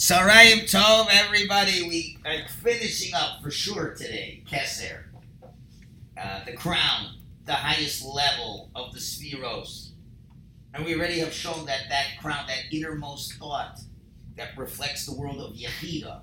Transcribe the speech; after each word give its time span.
Sarayim 0.00 0.62
Tov, 0.62 1.08
everybody. 1.12 1.86
We 1.86 2.16
are 2.24 2.48
finishing 2.62 3.12
up 3.14 3.42
for 3.42 3.50
sure 3.50 3.94
today. 3.94 4.42
Keser, 4.50 5.02
uh, 6.18 6.42
the 6.46 6.54
crown, 6.54 7.16
the 7.44 7.52
highest 7.52 8.02
level 8.06 8.70
of 8.74 8.94
the 8.94 8.98
spheros. 8.98 9.90
And 10.72 10.86
we 10.86 10.94
already 10.94 11.18
have 11.18 11.34
shown 11.34 11.66
that 11.66 11.82
that 11.90 12.06
crown, 12.18 12.46
that 12.46 12.74
innermost 12.74 13.34
thought 13.34 13.78
that 14.36 14.56
reflects 14.56 15.04
the 15.04 15.14
world 15.14 15.38
of 15.38 15.52
Yechida. 15.52 16.22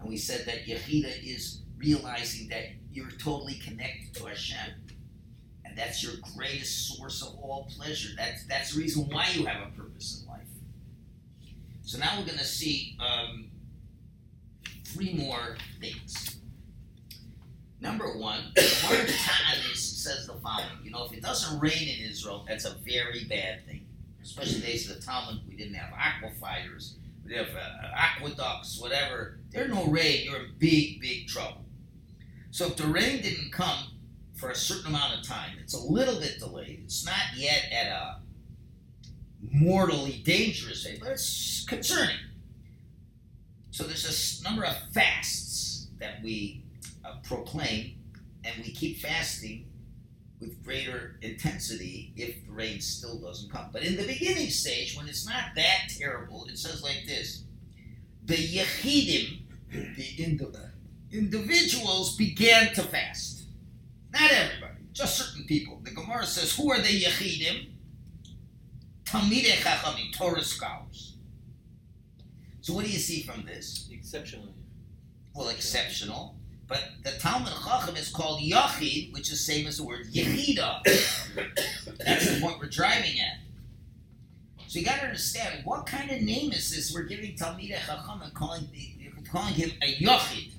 And 0.00 0.08
we 0.08 0.16
said 0.16 0.44
that 0.46 0.66
Yechida 0.66 1.24
is 1.24 1.62
realizing 1.78 2.48
that 2.48 2.70
you're 2.90 3.12
totally 3.12 3.54
connected 3.54 4.14
to 4.14 4.24
Hashem. 4.24 4.74
And 5.64 5.78
that's 5.78 6.02
your 6.02 6.14
greatest 6.34 6.96
source 6.96 7.22
of 7.22 7.38
all 7.40 7.70
pleasure. 7.70 8.16
That's, 8.16 8.44
that's 8.48 8.74
the 8.74 8.80
reason 8.80 9.04
why 9.12 9.28
you 9.32 9.46
have 9.46 9.62
a 9.62 9.70
purpose. 9.80 10.25
So 11.86 11.98
now 11.98 12.18
we're 12.18 12.26
going 12.26 12.38
to 12.38 12.44
see 12.44 12.98
um, 12.98 13.46
three 14.86 15.14
more 15.14 15.56
things. 15.80 16.40
Number 17.80 18.18
one, 18.18 18.40
Ta'anis 18.56 19.76
says 19.76 20.26
the 20.26 20.32
following. 20.34 20.66
You 20.82 20.90
know, 20.90 21.04
if 21.04 21.12
it 21.12 21.22
doesn't 21.22 21.60
rain 21.60 21.88
in 21.88 22.10
Israel, 22.10 22.44
that's 22.48 22.64
a 22.64 22.74
very 22.84 23.22
bad 23.30 23.64
thing. 23.66 23.86
Especially 24.20 24.62
days 24.62 24.90
of 24.90 24.96
the 24.96 25.02
Talmud, 25.06 25.42
we 25.48 25.54
didn't 25.54 25.74
have 25.74 25.94
aquifers, 25.94 26.94
we 27.22 27.32
didn't 27.32 27.46
have 27.46 27.56
uh, 27.56 27.94
aqueducts, 27.94 28.80
whatever. 28.80 29.38
There's 29.52 29.70
no 29.70 29.84
rain, 29.84 30.24
you're 30.24 30.40
in 30.40 30.54
big, 30.58 31.00
big 31.00 31.28
trouble. 31.28 31.64
So 32.50 32.66
if 32.66 32.76
the 32.76 32.88
rain 32.88 33.22
didn't 33.22 33.52
come 33.52 33.92
for 34.34 34.50
a 34.50 34.56
certain 34.56 34.88
amount 34.88 35.20
of 35.20 35.24
time, 35.24 35.52
it's 35.62 35.74
a 35.74 35.80
little 35.80 36.18
bit 36.18 36.40
delayed. 36.40 36.80
It's 36.82 37.06
not 37.06 37.36
yet 37.36 37.66
at 37.70 37.86
a 37.86 38.16
mortally 39.40 40.22
dangerous 40.24 40.86
but 41.00 41.10
it's 41.10 41.64
concerning. 41.66 42.16
So 43.70 43.84
there's 43.84 44.40
a 44.40 44.44
number 44.44 44.64
of 44.64 44.74
fasts 44.92 45.88
that 45.98 46.22
we 46.22 46.62
uh, 47.04 47.16
proclaim, 47.22 47.96
and 48.44 48.64
we 48.64 48.72
keep 48.72 49.00
fasting 49.00 49.66
with 50.40 50.62
greater 50.64 51.18
intensity 51.22 52.12
if 52.16 52.44
the 52.46 52.52
rain 52.52 52.80
still 52.80 53.18
doesn't 53.18 53.50
come. 53.50 53.68
But 53.72 53.82
in 53.82 53.96
the 53.96 54.06
beginning 54.06 54.50
stage, 54.50 54.96
when 54.96 55.08
it's 55.08 55.26
not 55.26 55.54
that 55.56 55.88
terrible, 55.98 56.46
it 56.46 56.58
says 56.58 56.82
like 56.82 57.04
this: 57.06 57.44
the 58.24 58.34
yechidim, 58.34 59.40
the 59.70 60.66
individuals, 61.12 62.16
began 62.16 62.72
to 62.74 62.82
fast. 62.82 63.44
Not 64.12 64.30
everybody, 64.32 64.84
just 64.92 65.18
certain 65.18 65.44
people. 65.44 65.80
The 65.84 65.90
Gemara 65.90 66.26
says, 66.26 66.56
"Who 66.56 66.70
are 66.70 66.80
the 66.80 67.02
yechidim?" 67.02 67.75
Talmidei 69.06 69.56
Chachamim, 69.62 70.12
Torah 70.12 70.42
scholars. 70.42 71.16
So 72.60 72.74
what 72.74 72.84
do 72.84 72.90
you 72.90 72.98
see 72.98 73.22
from 73.22 73.44
this? 73.44 73.88
Exceptionally. 73.92 74.52
Well, 75.34 75.48
exceptional. 75.48 76.34
But 76.66 76.82
the 77.04 77.12
Talmud 77.12 77.52
Chacham 77.64 77.94
is 77.94 78.08
called 78.08 78.40
Yachid, 78.40 79.12
which 79.12 79.30
is 79.30 79.44
same 79.44 79.68
as 79.68 79.76
the 79.76 79.84
word 79.84 80.06
Yechida. 80.12 80.82
That's 82.04 82.34
the 82.34 82.40
point 82.40 82.58
we're 82.58 82.66
driving 82.68 83.20
at. 83.20 83.38
So 84.66 84.80
you 84.80 84.84
got 84.84 84.98
to 84.98 85.04
understand 85.04 85.64
what 85.64 85.86
kind 85.86 86.10
of 86.10 86.22
name 86.22 86.50
is 86.52 86.74
this 86.74 86.92
we're 86.92 87.04
giving 87.04 87.36
Talmidei 87.36 87.78
Chacham 87.86 88.20
and 88.22 88.34
calling, 88.34 88.68
calling 89.30 89.54
him 89.54 89.70
a 89.80 89.94
Yachid. 89.94 90.50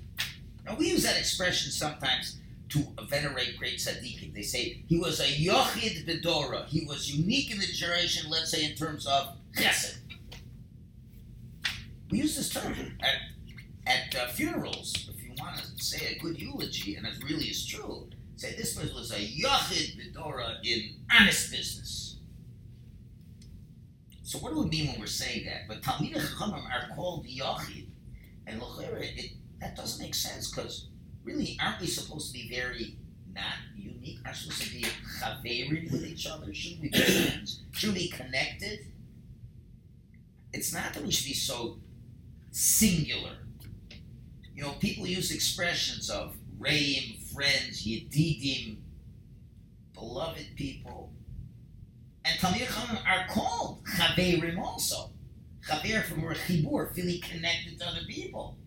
Now 0.66 0.76
we 0.76 0.90
use 0.90 1.04
that 1.04 1.18
expression 1.18 1.72
sometimes 1.72 2.38
to 2.70 2.86
venerate 3.08 3.58
great 3.58 3.78
tzaddikim. 3.78 4.34
They 4.34 4.42
say 4.42 4.84
he 4.88 4.98
was 5.00 5.20
a 5.20 5.24
yochid 5.24 6.06
bedora. 6.06 6.66
He 6.68 6.86
was 6.86 7.14
unique 7.14 7.52
in 7.52 7.60
the 7.60 7.68
generation, 7.68 8.30
let's 8.30 8.52
say 8.52 8.66
in 8.66 8.76
terms 8.76 9.06
of 9.06 9.36
chesed. 9.56 9.98
We 12.10 12.20
use 12.20 12.36
this 12.36 12.50
term 12.50 12.74
at, 13.02 13.16
at 13.86 14.16
uh, 14.16 14.28
funerals. 14.30 15.10
If 15.14 15.24
you 15.24 15.32
want 15.40 15.58
to 15.58 15.84
say 15.84 16.16
a 16.16 16.20
good 16.20 16.40
eulogy, 16.40 16.96
and 16.96 17.06
it 17.06 17.24
really 17.24 17.46
is 17.46 17.66
true, 17.66 18.10
say 18.36 18.56
this 18.56 18.76
person 18.76 18.96
was 18.96 19.12
a 19.12 19.16
yochid 19.16 19.98
bedora 19.98 20.58
in 20.64 20.96
honest 21.12 21.52
business. 21.52 22.18
So 24.24 24.40
what 24.40 24.54
do 24.54 24.62
we 24.62 24.70
mean 24.70 24.88
when 24.88 25.00
we're 25.00 25.06
saying 25.06 25.46
that? 25.46 25.68
But 25.70 25.82
Talmidei 25.82 26.16
Chachamim 26.16 26.66
are 26.66 26.94
called 26.96 27.26
yochid, 27.26 27.88
and 28.46 28.62
it, 28.62 29.32
that 29.62 29.76
doesn't 29.76 30.04
make 30.04 30.16
sense 30.16 30.52
because 30.52 30.88
really, 31.28 31.58
aren't 31.62 31.82
we 31.82 31.88
supposed 31.88 32.34
to 32.34 32.34
be 32.34 32.50
very 32.50 32.96
not 33.34 33.58
unique? 33.76 34.20
Aren't 34.26 34.38
supposed 34.38 34.62
to 34.64 34.74
be 34.74 34.86
chaverin 35.20 35.92
with 35.92 36.06
each 36.06 36.26
other? 36.26 36.54
Shouldn't 36.54 36.82
we 36.82 36.90
be 36.90 37.00
friends? 37.00 37.64
Should 37.74 37.94
we 37.94 38.08
be 38.08 38.10
connected? 38.10 38.88
It's 40.54 40.74
not 40.74 40.94
that 40.94 41.04
we 41.04 41.12
should 41.12 41.28
be 41.28 41.34
so 41.34 41.78
singular. 42.52 43.34
You 44.56 44.64
know, 44.64 44.72
people 44.80 45.06
use 45.06 45.32
expressions 45.32 46.10
of 46.10 46.36
reim, 46.58 47.20
friends, 47.34 47.86
yedidim, 47.86 48.78
beloved 49.94 50.48
people. 50.56 51.12
And 52.26 52.40
Talmid 52.40 53.06
are 53.06 53.28
called 53.28 53.84
chaverim 53.86 54.58
also. 54.58 55.12
Chaver 55.68 56.04
from 56.04 56.22
word 56.22 56.38
chibur, 56.38 56.94
feeling 56.94 57.22
connected 57.22 57.80
to 57.80 57.88
other 57.88 58.06
people. 58.08 58.58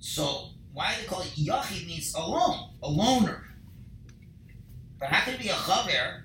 So 0.00 0.48
why 0.72 0.94
do 0.94 1.02
they 1.02 1.06
call 1.06 1.20
it 1.20 1.28
Yachid 1.36 1.86
means 1.86 2.14
alone, 2.14 2.70
a 2.82 2.88
loner. 2.88 3.44
But 4.98 5.08
how 5.08 5.24
can 5.24 5.34
it 5.34 5.40
be 5.40 5.48
a 5.48 5.52
chaver, 5.52 6.22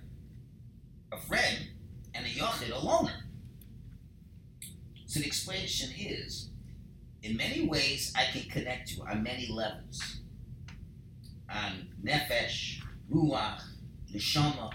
a 1.12 1.18
friend, 1.18 1.68
and 2.13 2.25
a 2.25 2.30
Yachid, 2.30 2.74
a 2.74 2.80
loner? 2.80 3.25
So 5.06 5.19
the 5.19 5.28
explanation 5.28 5.91
is, 5.97 6.50
in 7.22 7.38
many 7.38 7.68
ways, 7.68 8.13
I 8.18 8.25
can 8.25 8.50
connect 8.50 8.90
to 8.90 8.96
you 8.96 9.03
on 9.03 9.24
many 9.24 9.47
levels. 9.52 10.19
On 11.50 11.88
nefesh, 12.03 12.80
ruach, 13.12 13.62
neshama, 14.13 14.72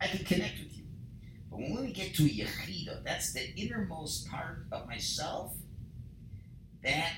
I 0.00 0.06
can 0.06 0.24
connect 0.24 0.58
with 0.58 0.76
you. 0.76 0.84
But 1.50 1.60
when 1.60 1.84
we 1.84 1.92
get 1.92 2.14
to 2.14 2.22
yechida, 2.22 3.04
that's 3.04 3.32
the 3.32 3.54
innermost 3.56 4.28
part 4.28 4.66
of 4.72 4.86
myself. 4.86 5.54
That 6.82 7.12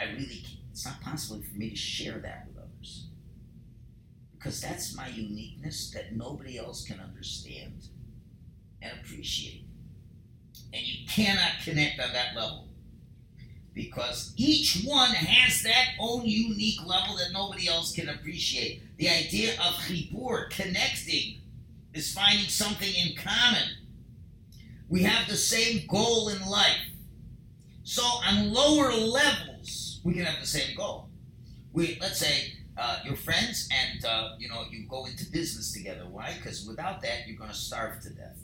I 0.00 0.04
really, 0.12 0.44
it's 0.70 0.84
not 0.84 1.00
possible 1.00 1.42
for 1.42 1.58
me 1.58 1.70
to 1.70 1.76
share 1.76 2.18
that 2.18 2.46
with 2.48 2.56
others. 2.56 3.06
Because 4.36 4.60
that's 4.60 4.96
my 4.96 5.08
uniqueness 5.08 5.90
that 5.90 6.16
nobody 6.16 6.58
else 6.58 6.84
can 6.86 6.98
understand 7.00 7.84
and 8.80 8.92
appreciate. 9.00 9.64
And 10.72 10.82
you 10.82 11.06
cannot 11.06 11.62
connect 11.62 12.00
on 12.00 12.12
that 12.12 12.34
level. 12.34 12.68
Because 13.74 14.32
each 14.36 14.82
one 14.84 15.10
has 15.10 15.62
that 15.62 15.90
own 16.00 16.22
unique 16.24 16.84
level 16.86 17.16
that 17.16 17.32
nobody 17.32 17.68
else 17.68 17.92
can 17.92 18.08
appreciate. 18.08 18.82
The 18.96 19.08
idea 19.08 19.52
of 19.54 19.74
chibur, 19.74 20.48
connecting, 20.50 21.40
is 21.92 22.12
finding 22.12 22.48
something 22.48 22.92
in 22.94 23.16
common. 23.16 23.68
We 24.88 25.02
have 25.02 25.28
the 25.28 25.36
same 25.36 25.86
goal 25.86 26.30
in 26.30 26.40
life. 26.48 26.88
So 27.82 28.02
on 28.02 28.52
lower 28.52 28.92
levels, 28.92 29.49
we 30.04 30.14
can 30.14 30.24
have 30.24 30.40
the 30.40 30.46
same 30.46 30.76
goal. 30.76 31.08
We 31.72 31.98
let's 32.00 32.18
say 32.18 32.54
uh, 32.76 33.00
you're 33.04 33.16
friends 33.16 33.68
and 33.70 34.04
uh, 34.04 34.30
you 34.38 34.48
know 34.48 34.64
you 34.70 34.86
go 34.88 35.06
into 35.06 35.30
business 35.30 35.72
together. 35.72 36.06
Why? 36.10 36.34
Because 36.36 36.66
without 36.66 37.00
that, 37.02 37.26
you're 37.26 37.36
going 37.36 37.50
to 37.50 37.56
starve 37.56 38.00
to 38.02 38.10
death. 38.10 38.38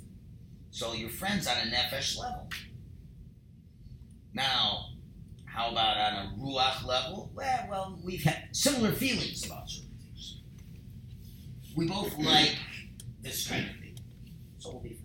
So 0.70 0.92
you're 0.92 1.08
friends 1.08 1.46
on 1.46 1.56
a 1.56 1.70
nefesh 1.70 2.18
level. 2.18 2.48
Now, 4.34 4.90
how 5.46 5.70
about 5.70 5.96
on 5.96 6.12
a 6.12 6.32
ruach 6.38 6.84
level? 6.84 7.30
Well, 7.34 7.66
well, 7.70 7.98
we've 8.04 8.22
had 8.22 8.48
similar 8.52 8.92
feelings 8.92 9.46
about 9.46 9.70
certain 9.70 9.96
things. 10.02 10.40
We 11.74 11.88
both 11.88 12.18
like 12.18 12.56
this 13.22 13.48
kind 13.48 13.64
of 13.64 13.76
thing, 13.76 13.98
so 14.58 14.72
we'll 14.72 14.82
be. 14.82 14.95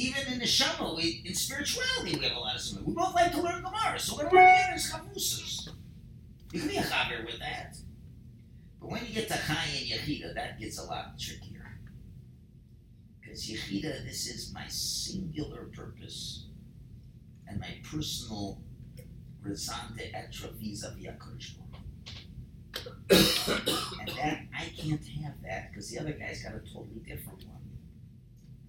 Even 0.00 0.32
in 0.32 0.38
the 0.38 0.46
Shama, 0.46 0.94
we 0.94 1.22
in 1.26 1.34
spirituality, 1.34 2.16
we 2.16 2.24
have 2.24 2.34
a 2.34 2.40
lot 2.40 2.54
of 2.54 2.60
similar. 2.62 2.86
We 2.86 2.94
both 2.94 3.14
like 3.14 3.32
to 3.32 3.42
learn 3.42 3.62
Gemara, 3.62 3.98
so 3.98 4.16
we're 4.16 4.30
together 4.30 4.78
chavrusas. 4.78 5.68
You 6.52 6.60
can 6.60 6.68
be 6.70 6.76
a 6.78 6.82
chaver 6.82 7.26
with 7.26 7.38
that. 7.38 7.76
But 8.80 8.90
when 8.90 9.04
you 9.04 9.12
get 9.12 9.28
to 9.28 9.34
Chaya 9.34 9.78
and 9.78 10.00
Yechida, 10.00 10.34
that 10.34 10.58
gets 10.58 10.78
a 10.78 10.84
lot 10.84 11.18
trickier. 11.18 11.78
Because 13.20 13.46
Yechida, 13.46 14.02
this 14.06 14.26
is 14.26 14.54
my 14.54 14.66
singular 14.68 15.68
purpose 15.76 16.46
and 17.46 17.60
my 17.60 17.74
personal 17.84 18.62
raison 19.42 19.94
d'être 19.98 20.50
vis-a-vis 20.58 21.08
and 23.10 24.08
that, 24.16 24.46
I 24.56 24.64
can't 24.76 25.04
have 25.22 25.42
that 25.42 25.70
because 25.70 25.90
the 25.90 25.98
other 25.98 26.12
guy's 26.12 26.42
got 26.42 26.54
a 26.54 26.60
totally 26.60 27.00
different 27.06 27.44
one 27.46 27.59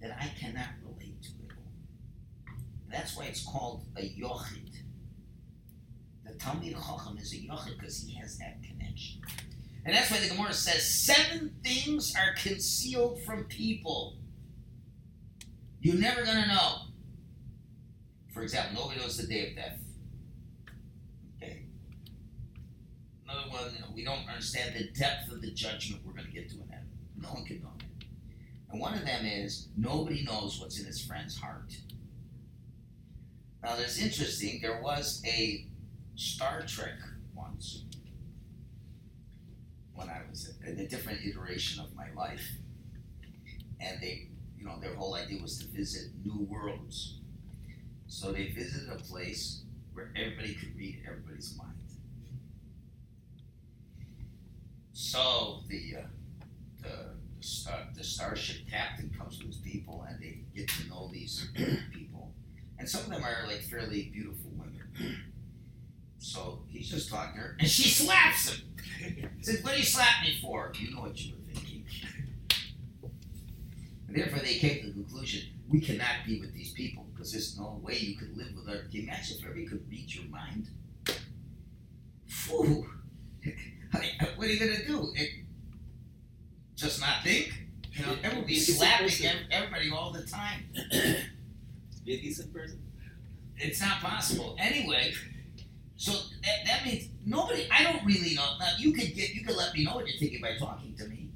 that 0.02 0.16
I 0.20 0.26
cannot 0.38 0.68
relate 0.84 1.22
to 1.22 1.28
at 1.48 1.56
all. 1.56 1.72
That's 2.90 3.16
why 3.16 3.26
it's 3.26 3.44
called 3.44 3.84
a 3.96 4.02
yochid. 4.02 4.70
The 6.26 6.32
Talmid 6.34 6.72
Chacham 6.74 7.18
is 7.18 7.32
a 7.32 7.36
yochid 7.36 7.78
because 7.78 8.02
he 8.02 8.14
has 8.16 8.36
that 8.38 8.58
connection. 8.62 9.22
And 9.84 9.94
that's 9.94 10.10
why 10.10 10.18
the 10.18 10.28
Gemara 10.28 10.52
says 10.52 10.82
seven 11.04 11.54
things 11.64 12.14
are 12.16 12.34
concealed 12.34 13.20
from 13.22 13.44
people. 13.44 14.18
You're 15.80 15.96
never 15.96 16.24
going 16.24 16.42
to 16.42 16.48
know. 16.48 16.78
for 18.32 18.42
example, 18.42 18.82
nobody 18.82 19.00
knows 19.00 19.16
the 19.16 19.26
day 19.26 19.48
of 19.50 19.56
death. 19.56 19.78
Okay. 21.42 21.64
Another 23.28 23.50
one, 23.50 23.64
you 23.74 23.80
know, 23.80 23.88
we 23.94 24.04
don't 24.04 24.26
understand 24.28 24.74
the 24.74 24.88
depth 24.98 25.30
of 25.30 25.42
the 25.42 25.50
judgment 25.52 26.02
we're 26.04 26.12
going 26.12 26.26
to 26.26 26.32
get 26.32 26.48
to 26.50 26.54
in 26.56 26.68
heaven. 26.68 26.88
No 27.18 27.28
one 27.30 27.44
can 27.44 27.60
know. 27.62 27.72
And 28.72 28.80
one 28.80 28.94
of 28.94 29.04
them 29.04 29.26
is 29.26 29.68
nobody 29.76 30.24
knows 30.24 30.58
what's 30.58 30.80
in 30.80 30.86
his 30.86 31.04
friend's 31.04 31.36
heart. 31.36 31.76
Now, 33.62 33.76
there's 33.76 34.00
interesting. 34.00 34.60
There 34.62 34.80
was 34.82 35.22
a 35.26 35.66
Star 36.16 36.62
Trek 36.66 36.98
once 37.34 37.84
when 39.94 40.08
I 40.08 40.22
was 40.28 40.54
in 40.66 40.78
a 40.80 40.88
different 40.88 41.20
iteration 41.24 41.82
of 41.82 41.94
my 41.94 42.06
life, 42.16 42.48
and 43.78 44.00
they, 44.00 44.28
you 44.58 44.64
know, 44.64 44.80
their 44.80 44.94
whole 44.94 45.14
idea 45.14 45.40
was 45.42 45.58
to 45.58 45.66
visit 45.66 46.10
new 46.24 46.46
worlds. 46.48 47.18
So 48.06 48.32
they 48.32 48.48
visited 48.48 48.88
a 48.88 48.96
place 48.96 49.64
where 49.92 50.12
everybody 50.16 50.54
could 50.54 50.74
read 50.76 51.02
everybody's 51.06 51.56
mind. 51.56 51.70
So 54.92 55.60
the 55.68 55.96
uh, 55.98 56.06
the 56.82 57.11
the, 57.42 57.48
star, 57.48 57.78
the 57.96 58.04
starship 58.04 58.56
captain 58.70 59.10
comes 59.18 59.38
with 59.38 59.48
his 59.48 59.56
people, 59.56 60.06
and 60.08 60.20
they 60.22 60.38
get 60.54 60.68
to 60.68 60.88
know 60.88 61.10
these 61.12 61.48
people, 61.92 62.32
and 62.78 62.88
some 62.88 63.02
of 63.02 63.10
them 63.10 63.24
are 63.24 63.46
like 63.46 63.62
fairly 63.62 64.10
beautiful 64.12 64.50
women. 64.56 64.80
So 66.24 66.60
he's 66.68 66.88
just 66.88 67.10
talking 67.10 67.34
to 67.34 67.40
her, 67.40 67.56
and 67.58 67.68
she 67.68 67.88
slaps 67.88 68.48
him. 68.52 68.68
He 69.38 69.42
said, 69.42 69.64
"What 69.64 69.72
do 69.72 69.80
you 69.80 69.84
slap 69.84 70.22
me 70.22 70.38
for? 70.40 70.72
You 70.78 70.94
know 70.94 71.00
what 71.00 71.20
you 71.20 71.34
were 71.34 71.52
thinking." 71.52 71.84
And 74.06 74.16
therefore, 74.16 74.38
they 74.38 74.54
came 74.54 74.82
to 74.82 74.86
the 74.86 74.92
conclusion: 74.92 75.48
we 75.68 75.80
cannot 75.80 76.24
be 76.24 76.38
with 76.38 76.54
these 76.54 76.70
people 76.74 77.06
because 77.12 77.32
there's 77.32 77.58
no 77.58 77.80
way 77.82 77.98
you 77.98 78.16
could 78.16 78.36
live 78.36 78.54
with 78.54 78.68
her. 78.68 78.84
Can 78.84 78.92
you 78.92 79.02
imagine 79.02 79.38
if 79.38 79.44
everybody 79.44 79.66
could 79.66 79.90
read 79.90 80.14
your 80.14 80.26
mind? 80.26 80.68
Phew. 82.28 82.86
what 84.36 84.46
are 84.46 84.52
you 84.52 84.60
gonna 84.60 84.86
do? 84.86 85.12
It, 85.16 85.41
just 86.82 87.00
not 87.00 87.22
think? 87.22 87.52
You 87.92 88.04
know, 88.04 88.16
everyone 88.22 88.46
be 88.46 88.58
slapping 88.58 89.08
everybody 89.50 89.90
all 89.90 90.12
the 90.12 90.22
time. 90.22 90.64
Be 92.04 92.14
a 92.14 92.20
decent 92.20 92.52
person. 92.52 92.82
It's 93.56 93.80
not 93.80 94.00
possible. 94.00 94.56
Anyway, 94.58 95.12
so 95.94 96.12
that, 96.42 96.66
that 96.66 96.84
means 96.84 97.08
nobody. 97.24 97.68
I 97.70 97.84
don't 97.84 98.04
really 98.04 98.34
know. 98.34 98.56
Now 98.58 98.72
you 98.76 98.92
could 98.92 99.14
get 99.14 99.34
you 99.34 99.44
could 99.44 99.56
let 99.56 99.72
me 99.72 99.84
know 99.84 99.94
what 99.94 100.08
you're 100.08 100.18
thinking 100.18 100.40
by 100.40 100.56
talking 100.58 100.96
to 100.96 101.06
me. 101.06 101.28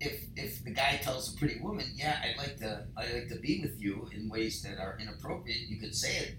If 0.00 0.24
if 0.34 0.64
the 0.64 0.70
guy 0.70 0.98
tells 1.00 1.32
a 1.32 1.38
pretty 1.38 1.60
woman, 1.60 1.86
yeah, 1.94 2.20
I'd 2.24 2.38
like 2.38 2.56
to 2.56 2.86
I'd 2.96 3.12
like 3.12 3.28
to 3.28 3.36
be 3.36 3.60
with 3.60 3.80
you 3.80 4.08
in 4.12 4.28
ways 4.28 4.62
that 4.62 4.78
are 4.80 4.98
inappropriate, 5.00 5.68
you 5.68 5.76
could 5.76 5.94
say 5.94 6.16
it, 6.16 6.34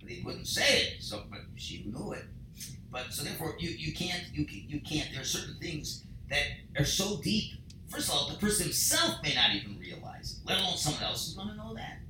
but 0.00 0.08
he 0.10 0.22
wouldn't 0.22 0.46
say 0.46 0.82
it. 0.82 1.02
So, 1.02 1.24
but 1.28 1.40
she 1.56 1.82
knew 1.84 2.12
it. 2.12 2.26
But 2.90 3.12
so 3.12 3.24
therefore, 3.24 3.54
you, 3.58 3.70
you 3.70 3.92
can't 3.92 4.24
you 4.32 4.46
you 4.48 4.80
can't. 4.80 5.10
There 5.12 5.20
are 5.20 5.24
certain 5.24 5.56
things 5.60 6.04
that 6.30 6.42
are 6.78 6.84
so 6.84 7.20
deep. 7.22 7.52
First 7.88 8.08
of 8.08 8.14
all, 8.14 8.28
the 8.28 8.36
person 8.36 8.64
himself 8.64 9.22
may 9.22 9.34
not 9.34 9.54
even 9.54 9.78
realize, 9.78 10.40
it, 10.42 10.48
let 10.48 10.60
alone 10.60 10.76
someone 10.76 11.02
else 11.02 11.28
is 11.28 11.34
going 11.34 11.48
to 11.48 11.54
know 11.54 11.74
that. 11.74 12.00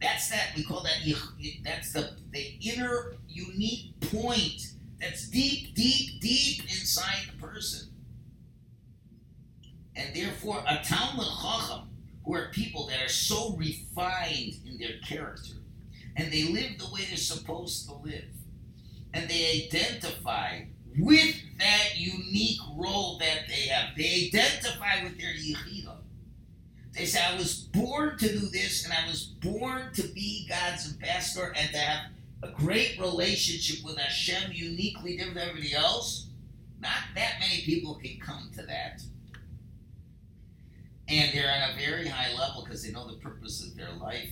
That's 0.00 0.30
that 0.30 0.52
we 0.56 0.64
call 0.64 0.82
that. 0.82 0.96
That's 1.64 1.92
the 1.92 2.12
the 2.30 2.54
inner 2.60 3.14
unique 3.28 3.98
point 4.00 4.72
that's 5.00 5.28
deep, 5.28 5.74
deep, 5.74 6.20
deep 6.20 6.62
inside 6.64 7.26
the 7.30 7.46
person, 7.46 7.88
and 9.94 10.14
therefore 10.14 10.62
a 10.66 10.82
Talmud 10.82 11.26
Chacham, 11.40 11.88
who 12.24 12.34
are 12.34 12.48
people 12.52 12.88
that 12.88 13.00
are 13.00 13.08
so 13.08 13.54
refined 13.56 14.54
in 14.66 14.78
their 14.78 14.98
character, 15.06 15.54
and 16.16 16.32
they 16.32 16.44
live 16.44 16.78
the 16.78 16.92
way 16.92 17.04
they're 17.06 17.16
supposed 17.16 17.88
to 17.88 17.94
live 17.94 18.24
and 19.18 19.28
they 19.28 19.66
identify 19.66 20.60
with 20.96 21.34
that 21.58 21.96
unique 21.96 22.60
role 22.76 23.18
that 23.18 23.48
they 23.48 23.66
have. 23.68 23.96
They 23.96 24.30
identify 24.32 25.02
with 25.02 25.18
their 25.18 25.34
yichida. 25.34 25.96
They 26.92 27.04
say, 27.04 27.20
I 27.24 27.36
was 27.36 27.68
born 27.72 28.16
to 28.18 28.28
do 28.28 28.46
this, 28.46 28.84
and 28.84 28.92
I 28.92 29.08
was 29.08 29.24
born 29.24 29.92
to 29.94 30.02
be 30.08 30.46
God's 30.48 30.92
ambassador 30.92 31.52
and 31.56 31.70
to 31.70 31.78
have 31.78 32.10
a 32.42 32.50
great 32.52 32.98
relationship 32.98 33.84
with 33.84 33.98
Hashem, 33.98 34.52
uniquely 34.52 35.16
different 35.16 35.36
than 35.36 35.48
everybody 35.48 35.74
else. 35.74 36.26
Not 36.80 36.98
that 37.14 37.34
many 37.40 37.62
people 37.62 37.96
can 37.96 38.18
come 38.20 38.50
to 38.56 38.62
that. 38.62 39.02
And 41.08 41.32
they're 41.32 41.50
on 41.50 41.70
a 41.70 41.80
very 41.80 42.06
high 42.06 42.36
level 42.36 42.62
because 42.62 42.84
they 42.84 42.92
know 42.92 43.08
the 43.08 43.16
purpose 43.16 43.66
of 43.66 43.76
their 43.76 43.92
life 43.92 44.30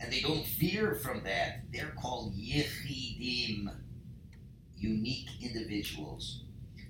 and 0.00 0.12
they 0.12 0.20
don't 0.20 0.46
veer 0.46 0.94
from 0.94 1.22
that. 1.24 1.64
They're 1.72 1.94
called 2.00 2.34
yechidim, 2.34 3.68
unique 4.76 5.28
individuals, 5.42 6.44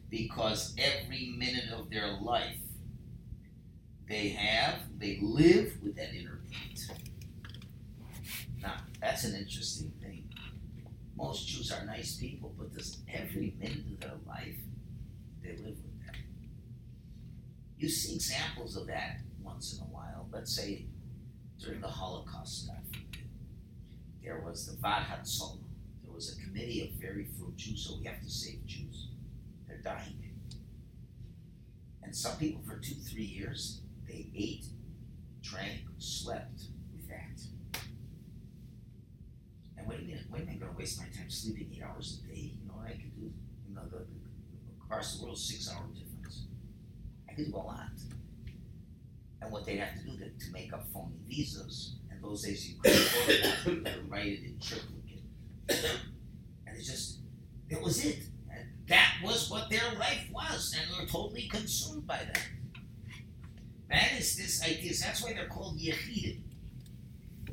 because 0.09 0.75
every 0.79 1.35
minute 1.37 1.71
of 1.77 1.91
their 1.91 2.19
life 2.21 2.57
they 4.09 4.31
have, 4.31 4.81
they 4.99 5.19
live 5.23 5.73
with 5.83 5.97
that 5.97 6.15
inner 6.15 6.41
point. 6.51 6.99
Now, 8.61 8.75
that's 9.01 9.25
an 9.25 9.37
interesting 9.37 9.93
thing. 10.01 10.29
Most 11.17 11.47
Jews 11.47 11.71
are 11.73 11.85
nice 11.85 12.17
people, 12.17 12.53
but 12.59 12.75
this 12.75 12.99
every 13.13 13.55
minute 13.59 13.85
of 13.93 14.01
their 14.01 14.19
life, 14.27 14.57
they 15.43 15.51
live 15.51 15.77
with 15.77 16.07
that. 16.07 16.17
You 17.79 17.89
see 17.89 18.15
examples 18.15 18.77
of 18.77 18.87
that 18.89 19.21
once 19.43 19.77
in 19.77 19.83
a 19.83 19.87
while. 19.87 20.29
Let's 20.33 20.55
say 20.55 20.87
during 21.61 21.81
the 21.81 21.89
Holocaust 21.89 22.65
stuff 22.65 22.81
there 24.23 24.43
was 24.45 24.67
the 24.67 24.77
Hatzalah. 24.87 25.59
There 26.05 26.13
was 26.13 26.37
a 26.37 26.45
committee 26.45 26.83
of 26.83 27.01
very 27.01 27.25
few 27.25 27.53
Jews, 27.57 27.87
so 27.87 27.99
we 27.99 28.05
have 28.07 28.21
to 28.21 28.31
save 28.31 28.65
Jews. 28.67 29.09
They're 29.67 29.79
dying. 29.79 30.19
And 32.03 32.15
some 32.15 32.37
people 32.37 32.63
for 32.63 32.77
two, 32.77 32.95
three 32.95 33.25
years, 33.25 33.81
they 34.07 34.31
ate, 34.35 34.67
drank, 35.43 35.83
slept 35.99 36.63
with 36.93 37.09
that. 37.09 37.41
And 39.77 39.87
wait 39.89 40.01
a 40.01 40.03
minute, 40.03 40.25
wait 40.31 40.43
a 40.43 40.45
minute, 40.47 40.61
I'm 40.63 40.69
gonna 40.69 40.79
waste 40.79 40.99
my 40.99 41.07
time 41.07 41.31
sleeping 41.31 41.71
eight 41.75 41.83
hours 41.83 42.21
a 42.23 42.29
day. 42.29 42.53
You 42.61 42.69
know 42.69 42.75
what 42.75 42.87
I 42.87 42.93
could 42.93 43.15
do? 43.15 43.33
You 43.69 43.75
know, 43.75 43.83
the, 43.91 43.99
the, 43.99 44.85
across 44.85 45.17
the 45.17 45.25
world, 45.25 45.39
six 45.39 45.71
hour 45.71 45.85
difference. 45.95 46.47
I 47.29 47.35
could 47.35 47.47
do 47.47 47.57
a 47.57 47.59
lot. 47.59 47.91
And 49.43 49.51
what 49.51 49.65
they'd 49.65 49.79
have 49.79 49.95
to 49.99 50.05
do 50.05 50.17
to, 50.19 50.25
to 50.25 50.53
make 50.53 50.73
up 50.73 50.87
phony 50.93 51.17
visas 51.29 51.97
And 52.11 52.23
those 52.23 52.43
days 52.43 52.69
you 52.69 52.77
couldn't 52.83 54.11
write 54.11 54.27
it 54.27 54.45
in 54.45 54.59
triplicate. 54.61 55.25
And 56.67 56.77
it 56.77 56.83
just, 56.83 57.21
it 57.69 57.81
was 57.81 58.05
it. 58.05 58.19
And 58.51 58.69
that 58.89 59.15
was 59.25 59.51
what 59.51 59.71
their 59.71 59.93
life 59.99 60.29
was, 60.33 60.77
and 60.79 60.91
they're 60.93 61.07
totally 61.07 61.49
consumed 61.49 62.07
by 62.07 62.19
that. 62.19 62.43
That 63.89 64.13
is 64.19 64.37
this 64.37 64.63
idea. 64.63 64.93
That's 65.01 65.23
why 65.23 65.33
they're 65.33 65.49
called 65.49 65.79
yechidim. 65.79 66.43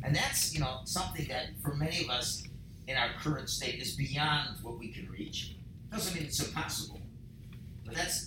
And 0.03 0.15
that's, 0.15 0.53
you 0.53 0.59
know, 0.59 0.81
something 0.83 1.27
that 1.29 1.47
for 1.63 1.73
many 1.75 2.03
of 2.03 2.09
us 2.09 2.43
in 2.87 2.95
our 2.95 3.09
current 3.21 3.49
state 3.49 3.81
is 3.81 3.95
beyond 3.95 4.57
what 4.61 4.77
we 4.77 4.89
can 4.89 5.09
reach. 5.09 5.55
Doesn't 5.91 6.15
mean 6.15 6.25
it's 6.25 6.45
impossible. 6.45 6.99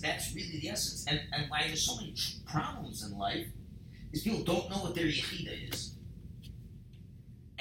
That's 0.01 0.33
really 0.35 0.59
the 0.59 0.69
essence. 0.69 1.05
And, 1.07 1.21
and 1.33 1.49
why 1.49 1.63
there's 1.67 1.85
so 1.85 1.95
many 1.95 2.15
problems 2.45 3.03
in 3.03 3.17
life 3.17 3.47
is 4.11 4.23
people 4.23 4.43
don't 4.43 4.69
know 4.69 4.77
what 4.77 4.95
their 4.95 5.05
yechida 5.05 5.71
is 5.71 5.95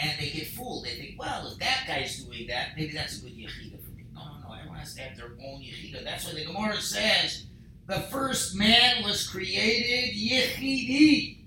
and 0.01 0.19
they 0.19 0.31
get 0.31 0.49
fooled. 0.49 0.85
They 0.85 0.97
think, 0.97 1.17
well, 1.19 1.47
if 1.53 1.59
that 1.59 1.85
guy's 1.87 2.23
doing 2.23 2.47
that, 2.49 2.71
maybe 2.77 2.93
that's 2.93 3.19
a 3.19 3.23
good 3.23 3.37
yechida 3.37 3.83
for 3.83 3.91
me. 3.91 4.05
No, 4.15 4.23
no, 4.25 4.49
no. 4.49 4.55
Everyone 4.55 4.79
has 4.79 4.95
to 4.95 5.03
have 5.03 5.17
their 5.17 5.33
own 5.45 5.61
yechida. 5.61 6.03
That's 6.03 6.27
why 6.27 6.35
the 6.35 6.47
Gemara 6.47 6.81
says 6.81 7.47
the 7.87 8.01
first 8.01 8.57
man 8.57 9.05
was 9.05 9.27
created 9.29 10.17
yechidi. 10.17 11.39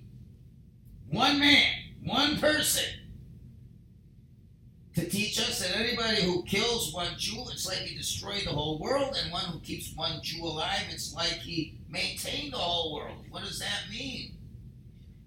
One 1.09 1.39
man, 1.39 1.73
one 2.03 2.38
person. 2.38 2.85
To 4.95 5.09
teach 5.09 5.39
us 5.39 5.67
who 6.15 6.43
kills 6.43 6.93
one 6.93 7.15
Jew, 7.17 7.43
it's 7.51 7.67
like 7.67 7.77
he 7.79 7.98
destroyed 7.98 8.43
the 8.46 8.51
whole 8.51 8.79
world, 8.79 9.15
and 9.22 9.32
one 9.32 9.46
who 9.46 9.60
keeps 9.60 9.96
one 9.96 10.20
Jew 10.22 10.43
alive, 10.43 10.86
it's 10.89 11.13
like 11.13 11.39
he 11.39 11.77
maintained 11.89 12.53
the 12.53 12.58
whole 12.58 12.96
world. 12.96 13.25
What 13.29 13.43
does 13.43 13.60
that 13.60 13.89
mean? 13.89 14.34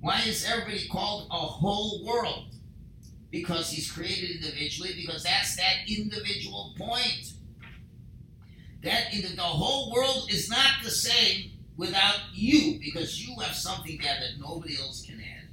Why 0.01 0.23
is 0.27 0.45
everybody 0.45 0.87
called 0.89 1.29
a 1.31 1.37
whole 1.37 2.05
world? 2.05 2.47
because 3.31 3.71
he's 3.71 3.91
created 3.91 4.37
individually, 4.37 4.95
because 4.97 5.23
that's 5.23 5.57
that 5.57 5.89
individual 5.89 6.75
point. 6.79 7.33
That 8.83 9.13
in 9.13 9.37
the 9.37 9.43
whole 9.43 9.93
world 9.93 10.29
is 10.31 10.49
not 10.49 10.83
the 10.83 10.91
same 10.91 11.51
without 11.77 12.21
you, 12.33 12.79
because 12.81 13.27
you 13.27 13.39
have 13.41 13.55
something 13.55 13.99
there 14.03 14.17
that 14.21 14.41
nobody 14.41 14.77
else 14.79 15.05
can 15.05 15.21
add. 15.21 15.49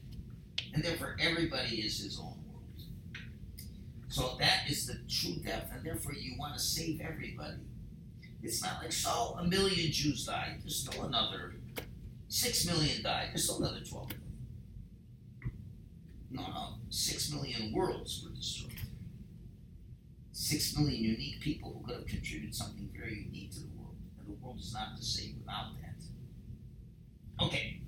And 0.73 0.83
therefore, 0.83 1.17
everybody 1.19 1.77
is 1.77 1.99
his 1.99 2.19
own. 2.19 2.42
So 4.13 4.35
that 4.37 4.69
is 4.69 4.85
the 4.85 4.99
true 5.09 5.41
depth, 5.43 5.73
and 5.73 5.83
therefore, 5.83 6.13
you 6.13 6.35
want 6.37 6.53
to 6.53 6.59
save 6.59 7.01
everybody. 7.01 7.57
It's 8.43 8.61
not 8.61 8.83
like, 8.83 8.91
so 8.91 9.35
a 9.39 9.43
million 9.43 9.91
Jews 9.91 10.27
died, 10.27 10.57
there's 10.61 10.75
still 10.87 11.05
another 11.05 11.55
six 12.27 12.63
million 12.67 13.01
died, 13.01 13.29
there's 13.31 13.45
still 13.45 13.57
another 13.57 13.79
12 13.79 14.11
million. 16.29 16.53
six 16.91 17.31
million 17.31 17.73
worlds 17.73 18.23
were 18.23 18.35
destroyed. 18.35 18.73
Six 20.31 20.77
million 20.77 21.03
unique 21.03 21.39
people 21.39 21.73
who 21.73 21.87
could 21.87 22.01
have 22.01 22.05
contributed 22.05 22.53
something 22.53 22.91
very 22.95 23.25
unique 23.25 23.49
to 23.53 23.61
the 23.61 23.69
world. 23.75 23.95
And 24.19 24.27
the 24.27 24.45
world 24.45 24.59
is 24.59 24.75
not 24.75 24.95
the 24.95 25.03
same 25.03 25.37
without 25.39 25.71
that. 25.81 27.43
Okay, 27.43 27.81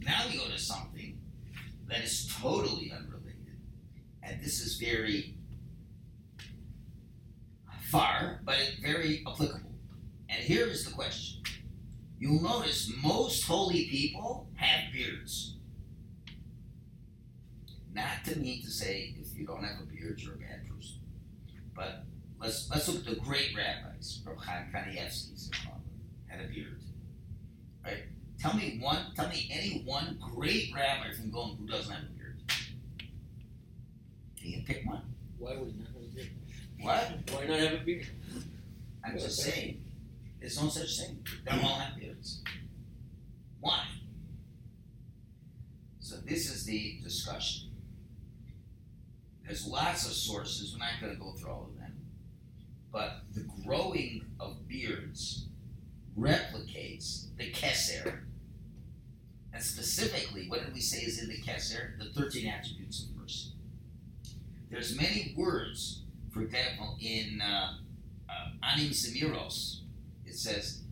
now 0.00 0.22
we 0.30 0.38
go 0.38 0.46
to 0.46 0.58
something 0.58 1.18
that 1.90 2.00
is 2.00 2.34
totally 2.40 2.90
unrelated. 2.90 3.58
And 4.22 4.40
this 4.40 4.60
is 4.64 4.76
very 4.76 5.34
far, 7.90 8.40
but 8.44 8.56
very 8.82 9.24
applicable. 9.26 9.70
And 10.28 10.42
here 10.42 10.66
is 10.66 10.84
the 10.84 10.92
question. 10.92 11.42
You'll 12.18 12.42
notice 12.42 12.92
most 13.02 13.44
holy 13.44 13.86
people 13.86 14.48
have 14.56 14.92
beards. 14.92 15.56
Not 17.92 18.24
to 18.26 18.38
mean 18.38 18.62
to 18.62 18.70
say 18.70 19.14
if 19.18 19.36
you 19.36 19.46
don't 19.46 19.64
have 19.64 19.80
a 19.80 19.86
beard 19.86 20.20
you're 20.20 20.34
a 20.34 20.38
bad 20.38 20.68
person. 20.68 20.98
But 21.74 22.04
let's 22.40 22.68
let's 22.70 22.88
look 22.88 22.98
at 22.98 23.06
the 23.06 23.20
great 23.20 23.56
rabbis. 23.56 24.20
Rabbi 24.24 24.42
Chaim 24.42 24.66
Kanievsky 24.72 25.50
had 26.26 26.40
a 26.40 26.48
beard. 26.48 26.80
Right? 27.84 28.04
Tell 28.38 28.54
me 28.54 28.78
one 28.80 29.14
tell 29.14 29.28
me 29.28 29.48
any 29.50 29.82
one 29.84 30.18
great 30.20 30.72
rabbi 30.74 31.12
from 31.14 31.30
Golem 31.30 31.58
who 31.58 31.66
doesn't 31.66 31.92
have 31.92 32.02
a 32.02 32.06
beard. 32.06 32.40
Can 34.36 34.50
you 34.50 34.62
pick 34.66 34.84
one? 34.86 35.02
Why 35.38 35.56
would 35.56 35.78
not? 35.78 35.97
What? 36.80 37.12
Why 37.32 37.46
not 37.46 37.58
have 37.58 37.72
a 37.74 37.84
beard? 37.84 38.06
I'm 39.04 39.18
just 39.18 39.40
saying. 39.40 39.84
There's 40.40 40.60
no 40.62 40.68
such 40.68 40.98
thing. 40.98 41.24
They 41.44 41.50
don't 41.50 41.64
all 41.64 41.74
have 41.74 41.98
beards. 41.98 42.42
Why? 43.60 43.84
So 46.00 46.16
this 46.24 46.50
is 46.50 46.64
the 46.64 47.00
discussion. 47.02 47.70
There's 49.44 49.66
lots 49.66 50.06
of 50.06 50.12
sources. 50.12 50.72
We're 50.72 50.78
not 50.78 51.00
going 51.00 51.12
to 51.14 51.18
go 51.18 51.32
through 51.32 51.50
all 51.50 51.70
of 51.70 51.76
them. 51.78 51.94
But 52.92 53.22
the 53.34 53.46
growing 53.64 54.24
of 54.38 54.68
beards 54.68 55.48
replicates 56.18 57.36
the 57.36 57.50
Keser. 57.52 58.20
And 59.52 59.62
specifically, 59.62 60.48
what 60.48 60.64
did 60.64 60.74
we 60.74 60.80
say 60.80 60.98
is 60.98 61.22
in 61.22 61.28
the 61.28 61.42
Keser? 61.42 61.98
The 61.98 62.10
13 62.18 62.46
attributes 62.46 63.04
of 63.04 63.16
mercy. 63.16 63.52
There's 64.70 64.96
many 64.96 65.34
words, 65.36 66.02
for 66.30 66.42
example, 66.42 66.96
in 67.00 67.40
uh, 67.40 67.74
uh, 68.28 68.50
Anim 68.62 68.90
Zemiros, 68.90 69.80
it 70.24 70.34
says, 70.34 70.82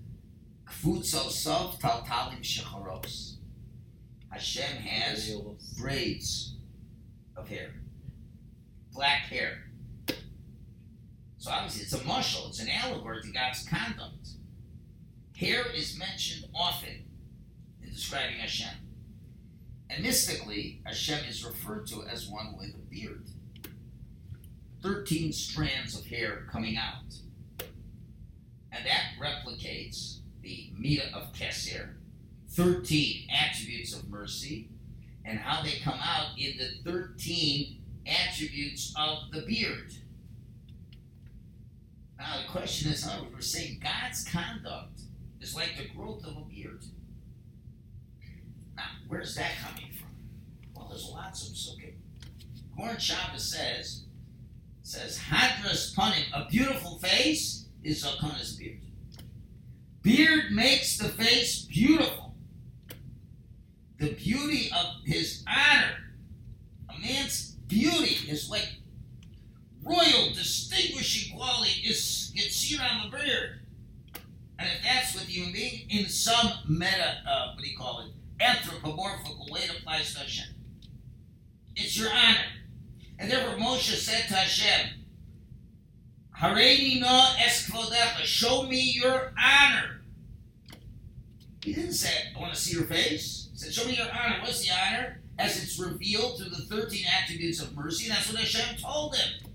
Kfutzosov 0.66 1.80
Taltalim 1.80 2.42
Shecharos. 2.42 3.36
Hashem 4.30 4.76
has 4.82 5.32
braids 5.78 6.56
of 7.36 7.48
hair, 7.48 7.74
black 8.92 9.22
hair. 9.22 9.64
So 11.38 11.50
obviously 11.50 11.82
it's 11.82 11.92
a 11.92 11.98
mushal, 11.98 12.48
it's 12.48 12.60
an 12.60 12.68
allegory 12.68 13.22
to 13.22 13.30
God's 13.30 13.66
conduct. 13.68 14.28
Hair 15.36 15.66
is 15.74 15.98
mentioned 15.98 16.46
often 16.54 17.04
in 17.82 17.90
describing 17.90 18.38
Hashem. 18.38 18.74
And 19.88 20.02
mystically, 20.02 20.82
Hashem 20.84 21.24
is 21.28 21.44
referred 21.44 21.86
to 21.88 22.02
as 22.04 22.28
one 22.28 22.56
with 22.58 22.74
a 22.74 22.90
beard. 22.90 23.28
13 24.86 25.32
strands 25.32 25.98
of 25.98 26.06
hair 26.06 26.46
coming 26.50 26.76
out. 26.76 27.12
And 28.70 28.86
that 28.86 29.14
replicates 29.20 30.18
the 30.42 30.70
Mita 30.78 31.12
of 31.12 31.32
Keser, 31.32 31.94
13 32.50 33.26
attributes 33.28 33.94
of 33.94 34.08
mercy, 34.08 34.68
and 35.24 35.40
how 35.40 35.62
they 35.64 35.78
come 35.82 35.98
out 36.00 36.38
in 36.38 36.56
the 36.56 36.88
13 36.88 37.80
attributes 38.06 38.94
of 38.96 39.32
the 39.32 39.40
beard. 39.40 39.92
Now 42.16 42.42
the 42.42 42.48
question 42.48 42.92
is, 42.92 43.02
how 43.04 43.26
we're 43.32 43.40
saying 43.40 43.82
God's 43.82 44.24
conduct 44.24 45.00
is 45.40 45.56
like 45.56 45.76
the 45.76 45.88
growth 45.96 46.24
of 46.24 46.36
a 46.36 46.44
beard. 46.48 46.84
Now, 48.76 48.84
where's 49.08 49.34
that 49.34 49.50
coming 49.66 49.90
from? 49.90 50.10
Well, 50.76 50.88
there's 50.90 51.10
lots 51.12 51.48
of 51.48 51.54
psukim. 51.54 51.94
Goran 52.78 53.00
Shabbos 53.00 53.52
says, 53.52 54.05
says, 54.86 55.18
Hadras 55.18 55.92
Panim, 55.94 56.24
a 56.32 56.48
beautiful 56.48 56.98
face 56.98 57.66
is 57.82 58.04
Zakona's 58.04 58.52
beard. 58.52 58.78
Beard 60.02 60.52
makes 60.52 60.96
the 60.96 61.08
face 61.08 61.62
beautiful. 61.62 62.34
The 63.98 64.12
beauty 64.12 64.70
of 64.72 65.02
his 65.04 65.42
honor. 65.48 65.96
A 66.88 67.00
man's 67.00 67.56
beauty 67.66 68.30
is 68.30 68.48
like 68.48 68.68
royal, 69.82 70.32
distinguishing 70.32 71.36
quality 71.36 71.80
is 71.84 72.32
gets 72.36 72.54
seen 72.54 72.80
on 72.80 73.10
the 73.10 73.16
beard. 73.16 73.60
And 74.58 74.68
if 74.68 74.84
that's 74.84 75.14
with 75.14 75.24
human 75.24 75.52
being, 75.52 75.90
in 75.90 76.08
some 76.08 76.48
meta, 76.68 77.16
uh, 77.28 77.54
what 77.54 77.64
do 77.64 77.68
you 77.68 77.76
call 77.76 78.06
it, 78.06 78.12
anthropomorphical 78.40 79.48
way, 79.50 79.62
it 79.62 79.80
applies 79.80 80.14
to 80.14 80.20
Hashem. 80.20 80.54
It's 81.74 81.98
your 81.98 82.10
honor. 82.10 82.65
And 83.18 83.30
therefore 83.30 83.58
Moshe 83.58 83.94
said 83.94 84.28
to 84.28 84.34
Hashem, 84.34 84.90
Hareini 86.38 87.00
no 87.00 87.30
eskvodecha, 87.38 88.22
show 88.24 88.64
me 88.64 88.92
your 88.94 89.32
honor. 89.42 90.02
He 91.64 91.72
didn't 91.72 91.94
say, 91.94 92.10
I 92.36 92.38
want 92.38 92.54
to 92.54 92.60
see 92.60 92.76
your 92.76 92.86
face. 92.86 93.48
He 93.52 93.58
said, 93.58 93.72
show 93.72 93.86
me 93.86 93.96
your 93.96 94.06
honor. 94.06 94.36
What's 94.42 94.60
the 94.66 94.72
honor? 94.72 95.22
As 95.38 95.62
it's 95.62 95.78
revealed 95.78 96.38
through 96.38 96.50
the 96.50 96.62
13 96.62 97.04
attributes 97.22 97.60
of 97.60 97.74
mercy, 97.74 98.06
and 98.06 98.16
that's 98.16 98.30
what 98.30 98.40
Hashem 98.40 98.76
told 98.76 99.16
him. 99.16 99.50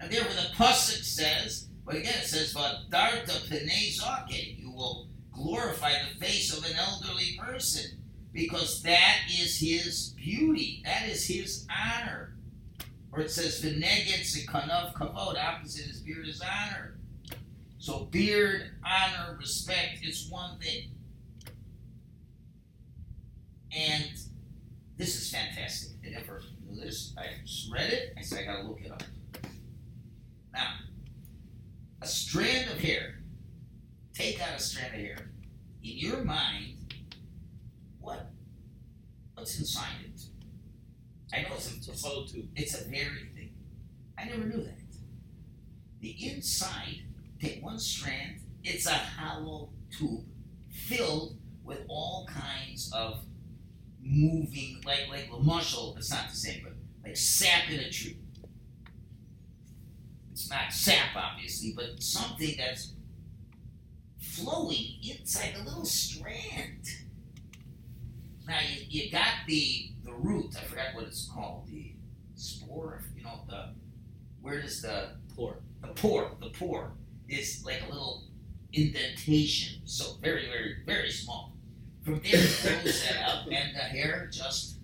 And 0.00 0.10
therefore 0.10 0.34
the 0.34 0.54
Pasuk 0.54 1.04
says, 1.04 1.68
but 1.84 1.96
again 1.96 2.14
it 2.18 2.26
says, 2.26 2.52
Pene 2.54 3.68
Zake, 3.92 4.58
you 4.58 4.70
will 4.70 5.08
glorify 5.32 5.92
the 5.92 6.24
face 6.24 6.56
of 6.56 6.64
an 6.64 6.76
elderly 6.76 7.38
person, 7.38 7.98
because 8.34 8.82
that 8.82 9.20
is 9.30 9.58
his 9.58 10.12
beauty, 10.16 10.82
that 10.84 11.08
is 11.08 11.26
his 11.26 11.66
honor. 11.70 12.34
Or 13.12 13.20
it 13.20 13.30
says, 13.30 13.62
V'neged 13.62 14.22
Zikanav 14.22 14.92
Kavod, 14.94 15.42
opposite 15.42 15.86
is 15.86 16.00
beard 16.00 16.26
is 16.26 16.42
honor. 16.42 16.98
So 17.78 18.08
beard, 18.10 18.72
honor, 18.84 19.36
respect 19.38 20.00
is 20.02 20.28
one 20.28 20.58
thing. 20.58 20.90
And 23.70 24.10
this 24.96 25.14
is 25.20 25.30
fantastic. 25.30 25.92
I 26.04 26.10
never 26.10 26.42
knew 26.66 26.80
this. 26.80 27.14
I 27.16 27.26
just 27.44 27.72
read 27.72 27.92
it. 27.92 28.14
I 28.18 28.22
said, 28.22 28.40
I 28.40 28.52
gotta 28.52 28.66
look 28.66 28.80
it 28.84 28.90
up. 28.90 29.02
Now, 30.52 30.74
a 32.02 32.06
strand 32.06 32.68
of 32.70 32.80
hair, 32.80 33.20
take 34.12 34.42
out 34.42 34.56
a 34.56 34.60
strand 34.60 34.92
of 34.92 35.00
hair. 35.00 35.30
In 35.84 35.98
your 35.98 36.24
mind, 36.24 36.83
what 38.04 38.30
what's 39.34 39.58
inside 39.58 39.96
it? 40.04 40.20
I 41.32 41.42
know 41.42 41.54
it's 41.56 41.72
a, 41.72 41.76
It's 41.76 41.88
a 41.88 41.92
it's, 41.92 42.04
hollow 42.04 42.26
tube. 42.26 42.48
it's 42.54 42.80
a 42.80 42.84
very 42.84 43.30
thing. 43.34 43.50
I 44.18 44.24
never 44.26 44.44
knew 44.44 44.62
that. 44.62 44.78
The 46.00 46.10
inside, 46.30 47.02
take 47.40 47.62
one 47.62 47.78
strand, 47.78 48.40
it's 48.62 48.86
a 48.86 48.92
hollow 48.92 49.70
tube 49.90 50.24
filled 50.70 51.36
with 51.64 51.80
all 51.88 52.28
kinds 52.28 52.92
of 52.92 53.24
moving, 54.02 54.80
like 54.84 55.08
like 55.08 55.30
the 55.30 55.38
muscle. 55.38 55.94
It's 55.96 56.10
not 56.10 56.28
the 56.30 56.36
same, 56.36 56.60
but 56.62 56.74
like 57.02 57.16
sap 57.16 57.70
in 57.70 57.80
a 57.80 57.90
tree. 57.90 58.18
It's 60.32 60.50
not 60.50 60.72
sap, 60.72 61.16
obviously, 61.16 61.72
but 61.76 62.02
something 62.02 62.54
that's 62.58 62.92
flowing 64.18 64.98
inside 65.02 65.54
a 65.58 65.64
little 65.64 65.84
strand. 65.84 66.86
Now 68.46 68.58
you, 68.60 68.84
you 68.88 69.10
got 69.10 69.46
the 69.46 69.90
the 70.04 70.12
root. 70.12 70.54
I 70.56 70.64
forgot 70.64 70.94
what 70.94 71.04
it's 71.04 71.28
called. 71.32 71.66
The 71.66 71.94
spore. 72.34 73.02
You 73.16 73.24
know 73.24 73.40
the 73.48 73.74
where 74.40 74.60
does 74.60 74.82
the 74.82 75.16
pore? 75.34 75.56
the 75.80 75.88
pore 75.88 76.30
the 76.40 76.50
pore 76.50 76.92
is 77.28 77.62
like 77.64 77.82
a 77.82 77.86
little 77.86 78.24
indentation. 78.72 79.80
So 79.84 80.16
very 80.20 80.46
very 80.46 80.76
very 80.86 81.10
small. 81.10 81.56
From 82.04 82.14
there 82.20 82.34
it 82.34 82.82
goes 82.84 83.02
that 83.08 83.22
up, 83.26 83.46
and 83.50 83.74
the 83.74 83.80
hair 83.80 84.28
just 84.30 84.78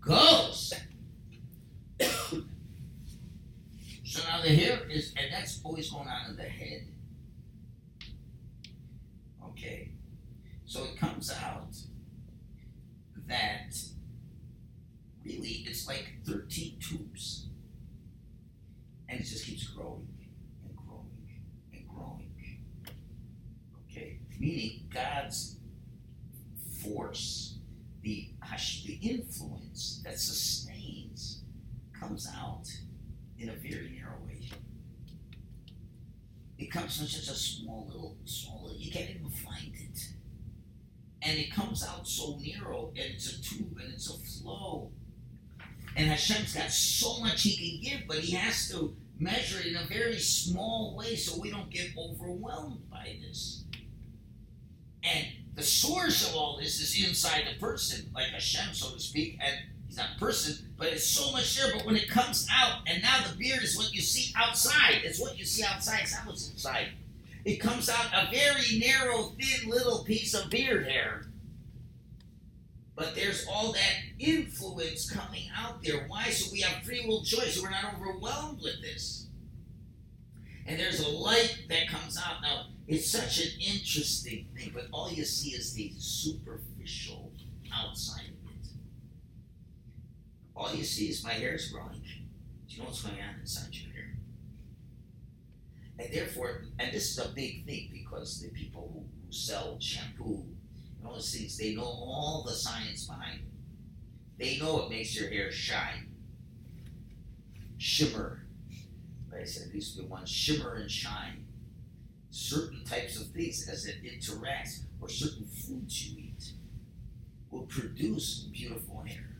goes. 0.00 0.72
So 4.12 4.22
now 4.24 4.42
the 4.42 4.50
hair 4.50 4.80
is, 4.90 5.14
and 5.16 5.32
that's 5.32 5.60
always 5.64 5.90
going 5.90 6.06
on 6.06 6.30
in 6.30 6.36
the 6.36 6.42
head. 6.42 6.86
Okay. 9.42 9.92
So 10.66 10.84
it 10.84 10.98
comes 10.98 11.32
out 11.32 11.74
that 13.28 13.74
really 15.24 15.64
it's 15.66 15.86
like 15.86 16.06
13 16.26 16.78
tubes. 16.80 17.48
And 19.08 19.20
it 19.20 19.24
just 19.24 19.44
keeps 19.46 19.66
growing 19.68 20.08
and 20.64 20.76
growing 20.76 21.40
and 21.72 21.88
growing. 21.88 22.30
Okay. 23.90 24.18
Meaning 24.38 24.88
God's 24.92 25.56
force, 26.82 27.58
the, 28.02 28.30
hash- 28.40 28.84
the 28.84 28.94
influence 28.94 30.00
that 30.04 30.18
sustains 30.18 31.42
comes 31.98 32.28
out 32.36 32.66
in 33.38 33.50
a 33.50 33.52
very 33.52 33.98
narrow 34.00 34.18
way. 34.26 34.48
It 36.58 36.70
comes 36.70 36.96
from 36.96 37.06
just 37.06 37.28
a 37.30 37.34
small 37.34 37.86
little, 37.88 38.16
small 38.24 38.62
little, 38.64 38.78
you 38.78 38.90
can't 38.90 39.10
even 39.10 39.28
find 39.28 39.74
it. 39.74 39.98
And 41.22 41.38
it 41.38 41.52
comes 41.52 41.84
out 41.84 42.06
so 42.22 42.38
narrow, 42.40 42.92
and 42.96 43.14
it's 43.14 43.32
a 43.32 43.42
tube, 43.42 43.78
and 43.82 43.92
it's 43.92 44.08
a 44.08 44.18
flow. 44.18 44.90
And 45.96 46.08
Hashem's 46.08 46.54
got 46.54 46.70
so 46.70 47.20
much 47.20 47.42
He 47.42 47.80
can 47.80 47.90
give, 47.90 48.08
but 48.08 48.18
He 48.18 48.34
has 48.36 48.68
to 48.70 48.96
measure 49.18 49.60
it 49.60 49.66
in 49.66 49.76
a 49.76 49.86
very 49.86 50.18
small 50.18 50.96
way 50.96 51.16
so 51.16 51.40
we 51.40 51.50
don't 51.50 51.70
get 51.70 51.90
overwhelmed 51.96 52.90
by 52.90 53.16
this. 53.22 53.64
And 55.02 55.26
the 55.54 55.62
source 55.62 56.28
of 56.28 56.36
all 56.36 56.58
this 56.58 56.80
is 56.80 57.06
inside 57.06 57.44
the 57.52 57.58
person, 57.60 58.10
like 58.14 58.28
Hashem, 58.28 58.72
so 58.72 58.94
to 58.94 59.00
speak, 59.00 59.38
and 59.44 59.54
he's 59.86 59.96
not 59.96 60.16
a 60.16 60.18
person, 60.18 60.72
but 60.78 60.88
it's 60.88 61.06
so 61.06 61.30
much 61.32 61.56
there. 61.56 61.72
But 61.74 61.84
when 61.84 61.96
it 61.96 62.08
comes 62.08 62.46
out, 62.50 62.80
and 62.86 63.02
now 63.02 63.22
the 63.28 63.36
beard 63.36 63.62
is 63.62 63.76
what 63.76 63.92
you 63.92 64.00
see 64.00 64.32
outside. 64.36 65.02
It's 65.04 65.20
what 65.20 65.38
you 65.38 65.44
see 65.44 65.64
outside. 65.64 66.00
It's 66.02 66.14
not 66.14 66.26
what's 66.26 66.50
inside. 66.50 66.88
It 67.44 67.56
comes 67.56 67.88
out 67.90 68.06
a 68.14 68.30
very 68.30 68.78
narrow, 68.78 69.34
thin 69.38 69.68
little 69.68 70.04
piece 70.04 70.32
of 70.34 70.48
beard 70.48 70.86
hair. 70.86 71.26
But 73.02 73.16
there's 73.16 73.44
all 73.50 73.72
that 73.72 73.94
influence 74.20 75.10
coming 75.10 75.50
out 75.58 75.82
there. 75.82 76.04
Why? 76.06 76.30
So 76.30 76.52
we 76.52 76.60
have 76.60 76.84
free 76.84 77.04
will 77.04 77.24
choice. 77.24 77.56
So 77.56 77.64
we're 77.64 77.70
not 77.70 77.96
overwhelmed 77.96 78.62
with 78.62 78.80
this. 78.80 79.26
And 80.66 80.78
there's 80.78 81.00
a 81.00 81.08
light 81.08 81.64
that 81.68 81.88
comes 81.88 82.16
out. 82.16 82.42
Now, 82.42 82.66
it's 82.86 83.10
such 83.10 83.40
an 83.40 83.50
interesting 83.58 84.46
thing, 84.56 84.70
but 84.72 84.86
all 84.92 85.10
you 85.10 85.24
see 85.24 85.50
is 85.50 85.74
the 85.74 85.92
superficial 85.98 87.32
outside 87.74 88.20
of 88.20 88.50
it. 88.52 88.68
All 90.54 90.72
you 90.72 90.84
see 90.84 91.08
is 91.08 91.24
my 91.24 91.32
hair 91.32 91.54
is 91.54 91.72
growing. 91.72 92.02
Do 92.02 92.08
you 92.68 92.78
know 92.78 92.84
what's 92.84 93.02
going 93.02 93.20
on 93.20 93.40
inside 93.40 93.74
your 93.74 93.92
hair? 93.92 94.14
And 95.98 96.14
therefore, 96.14 96.66
and 96.78 96.92
this 96.92 97.10
is 97.10 97.18
a 97.18 97.30
big 97.30 97.66
thing 97.66 97.88
because 97.92 98.40
the 98.40 98.50
people 98.50 98.92
who, 98.94 99.00
who 99.00 99.32
sell 99.32 99.76
shampoo 99.80 100.44
those 101.04 101.34
things, 101.34 101.56
they 101.56 101.74
know 101.74 101.82
all 101.82 102.44
the 102.46 102.54
science 102.54 103.06
behind 103.06 103.40
it. 103.40 103.46
They 104.38 104.58
know 104.58 104.82
it 104.82 104.90
makes 104.90 105.18
your 105.18 105.28
hair 105.28 105.52
shine, 105.52 106.08
shimmer. 107.78 108.46
Like 109.30 109.42
I 109.42 109.44
said, 109.44 109.68
it 109.68 109.74
used 109.74 109.96
to 109.96 110.02
be 110.02 110.08
one 110.08 110.26
shimmer 110.26 110.74
and 110.74 110.90
shine 110.90 111.46
certain 112.32 112.82
types 112.84 113.20
of 113.20 113.26
things 113.28 113.68
as 113.68 113.84
it 113.84 114.02
interacts, 114.02 114.84
or 115.00 115.08
certain 115.08 115.44
foods 115.44 116.08
you 116.08 116.18
eat, 116.18 116.52
will 117.50 117.66
produce 117.66 118.48
beautiful 118.50 119.04
hair. 119.06 119.36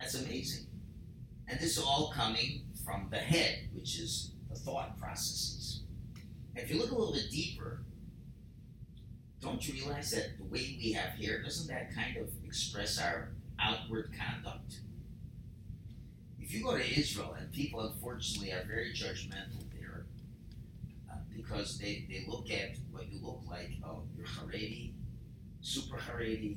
That's 0.00 0.16
amazing. 0.16 0.66
And 1.46 1.60
this 1.60 1.78
is 1.78 1.84
all 1.84 2.12
coming 2.12 2.62
from 2.84 3.06
the 3.10 3.18
head, 3.18 3.68
which 3.72 4.00
is 4.00 4.32
the 4.50 4.56
thought 4.56 4.98
processes. 4.98 5.84
If 6.56 6.70
you 6.70 6.78
look 6.78 6.90
a 6.90 6.94
little 6.94 7.14
bit 7.14 7.30
deeper, 7.30 7.83
don't 9.44 9.68
you 9.68 9.74
realize 9.74 10.10
that 10.12 10.38
the 10.38 10.44
way 10.44 10.78
we 10.82 10.92
have 10.92 11.10
hair, 11.10 11.42
doesn't 11.42 11.68
that 11.68 11.94
kind 11.94 12.16
of 12.16 12.30
express 12.44 12.98
our 12.98 13.28
outward 13.60 14.10
conduct? 14.18 14.80
If 16.40 16.52
you 16.52 16.64
go 16.64 16.76
to 16.76 16.98
Israel, 16.98 17.36
and 17.38 17.52
people 17.52 17.80
unfortunately 17.80 18.52
are 18.52 18.64
very 18.66 18.92
judgmental 18.94 19.62
there, 19.78 20.06
uh, 21.10 21.16
because 21.34 21.78
they, 21.78 22.06
they 22.08 22.24
look 22.26 22.50
at 22.50 22.76
what 22.90 23.12
you 23.12 23.18
look 23.22 23.42
like. 23.48 23.72
Oh, 23.84 24.02
you're 24.16 24.26
Haredi, 24.26 24.92
super 25.60 25.98
Haredi, 25.98 26.56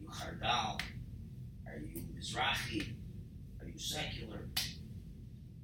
you 0.00 0.08
Hardal, 0.08 0.80
are 1.66 1.78
you 1.78 2.02
Mizrahi, 2.18 2.92
are 3.60 3.68
you 3.68 3.78
secular? 3.78 4.48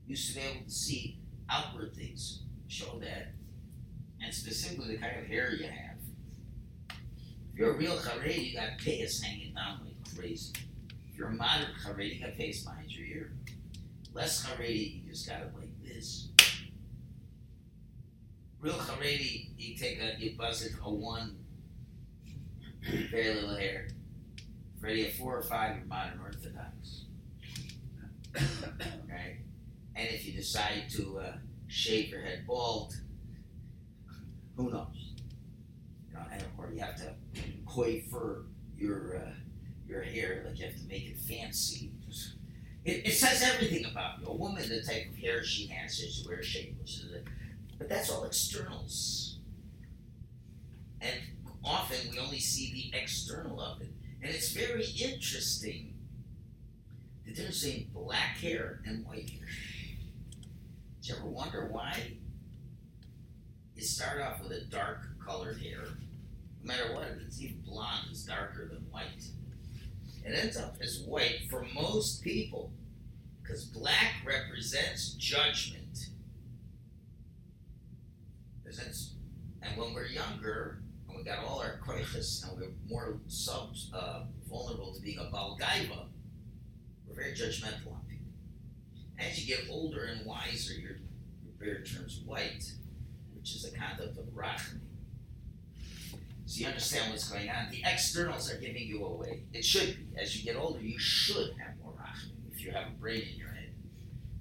You 0.07 0.11
used 0.11 0.29
to 0.29 0.41
be 0.41 0.47
able 0.47 0.65
to 0.65 0.71
see 0.71 1.19
outward 1.51 1.97
things, 1.97 2.43
show 2.69 3.01
that, 3.01 3.33
and 4.23 4.33
specifically 4.33 4.95
the 4.95 5.03
kind 5.03 5.19
of 5.19 5.27
hair 5.27 5.53
you 5.53 5.65
have. 5.65 5.86
You're 7.57 7.73
a 7.73 7.77
real 7.77 7.97
Haredi, 7.97 8.51
you 8.51 8.57
got 8.57 8.79
payas 8.79 9.23
hanging 9.23 9.55
down 9.55 9.81
like 9.85 10.17
crazy. 10.17 10.53
If 11.11 11.17
you're 11.17 11.29
a 11.29 11.33
moderate 11.33 11.71
Haredi, 11.85 12.19
you 12.19 12.21
got 12.21 12.35
payas 12.35 12.65
behind 12.65 12.91
your 12.93 13.07
ear. 13.07 13.33
Less 14.13 14.47
Haredi, 14.47 15.03
you 15.03 15.11
just 15.11 15.29
got 15.29 15.41
it 15.41 15.53
like 15.59 15.71
this 15.83 16.29
real 18.67 18.75
Haredi, 18.75 19.51
you 19.57 19.77
take 19.77 20.01
a 20.01 20.19
you 20.19 20.37
buzz 20.37 20.65
it 20.65 20.73
a 20.83 20.93
one, 20.93 21.37
very 23.11 23.35
little 23.35 23.57
hair. 23.57 23.89
Ready 24.81 25.07
a 25.07 25.11
four 25.13 25.39
or 25.39 25.43
five, 25.43 25.77
you're 25.77 25.87
modern 25.87 26.21
Orthodox. 26.21 27.05
right? 29.09 29.39
And 29.95 30.09
if 30.09 30.27
you 30.27 30.33
decide 30.33 30.85
to 30.91 31.19
uh, 31.21 31.33
shave 31.69 32.09
your 32.09 32.21
head 32.21 32.45
bald, 32.47 32.95
who 34.57 34.71
knows? 34.71 35.06
Know, 36.17 36.45
or 36.59 36.71
you 36.71 36.81
have 36.81 36.97
to 36.97 37.15
coiffure 37.67 38.47
your 38.77 39.17
uh, 39.17 39.31
your 39.87 40.03
hair, 40.03 40.45
like 40.47 40.59
you 40.59 40.67
have 40.67 40.77
to 40.77 40.87
make 40.87 41.09
it 41.09 41.19
fancy. 41.19 41.93
It, 42.85 43.07
it 43.09 43.15
says 43.15 43.43
everything 43.43 43.85
about 43.85 44.21
you. 44.21 44.27
A 44.29 44.35
woman, 44.35 44.69
the 44.69 44.83
type 44.83 45.09
of 45.11 45.17
hair 45.17 45.43
she 45.43 45.67
has, 45.67 45.99
is 45.99 46.15
she 46.15 46.29
wears 46.29 46.47
shameless. 46.47 47.05
But 47.79 47.89
that's 47.89 48.11
all 48.11 48.25
externals. 48.25 49.39
And 51.01 51.15
often 51.65 51.99
we 52.13 52.19
only 52.19 52.39
see 52.39 52.91
the 52.93 52.99
external 52.99 53.61
of 53.61 53.81
it. 53.83 53.91
And 54.23 54.35
it's 54.35 54.53
very 54.53 54.85
interesting 54.85 55.95
the 57.25 57.33
difference 57.33 57.65
between 57.65 57.91
black 57.93 58.39
hair 58.39 58.81
and 58.87 59.05
white 59.05 59.29
hair. 59.29 59.47
Did 61.01 61.09
you 61.09 61.15
ever 61.17 61.27
wonder 61.27 61.69
why 61.71 62.13
you 63.75 63.83
start 63.83 64.23
off 64.23 64.43
with 64.43 64.53
a 64.53 64.65
dark 64.65 65.07
colored 65.25 65.61
hair? 65.61 65.85
Matter 66.67 66.95
what, 66.95 67.07
it's 67.25 67.41
even 67.41 67.61
blonde 67.65 68.09
is 68.11 68.25
darker 68.25 68.67
than 68.67 68.85
white. 68.91 69.23
It 70.25 70.33
ends 70.37 70.57
up 70.57 70.77
as 70.81 71.05
white 71.07 71.43
for 71.49 71.65
most 71.73 72.23
people 72.23 72.73
because 73.41 73.67
black 73.67 74.15
represents 74.27 75.13
judgment 75.13 76.09
presents. 78.65 79.15
And 79.63 79.77
when 79.81 79.95
we're 79.95 80.07
younger, 80.07 80.81
and 81.09 81.17
we 81.17 81.23
got 81.23 81.45
all 81.45 81.61
our 81.61 81.79
koiches, 81.87 82.43
and 82.43 82.61
we're 82.61 82.69
more 82.89 83.21
sub 83.29 83.77
uh, 83.95 84.25
vulnerable 84.51 84.93
to 84.93 85.01
being 85.01 85.19
a 85.19 85.31
balgaiva, 85.33 86.07
we're 87.07 87.15
very 87.15 87.33
judgmental 87.33 87.93
on 87.93 88.01
people. 88.09 88.27
As 89.21 89.39
you 89.39 89.57
get 89.57 89.67
older 89.71 90.07
and 90.07 90.27
wiser, 90.27 90.75
your, 90.75 90.97
beard 91.59 91.87
turns 91.87 92.21
white, 92.27 92.71
which 93.35 93.55
is 93.55 93.65
a 93.65 93.71
conduct 93.71 94.19
of 94.19 94.27
rachmi. 94.35 94.86
So 96.47 96.61
you 96.61 96.69
understand 96.69 97.11
what's 97.11 97.29
going 97.29 97.51
on. 97.51 97.71
The 97.73 97.83
externals 97.85 98.53
are 98.53 98.59
giving 98.59 98.87
you 98.87 99.05
away. 99.05 99.43
It 99.53 99.65
should 99.65 99.97
be. 99.97 100.21
As 100.21 100.37
you 100.37 100.45
get 100.45 100.57
older, 100.59 100.81
you 100.81 100.97
should 100.97 101.51
have 101.59 101.77
more 101.83 101.93
rachmi 101.93 102.53
if 102.53 102.65
you 102.65 102.71
have 102.71 102.87
a 102.87 103.01
brain 103.01 103.23
in 103.33 103.37
your 103.37 103.49
head. 103.49 103.75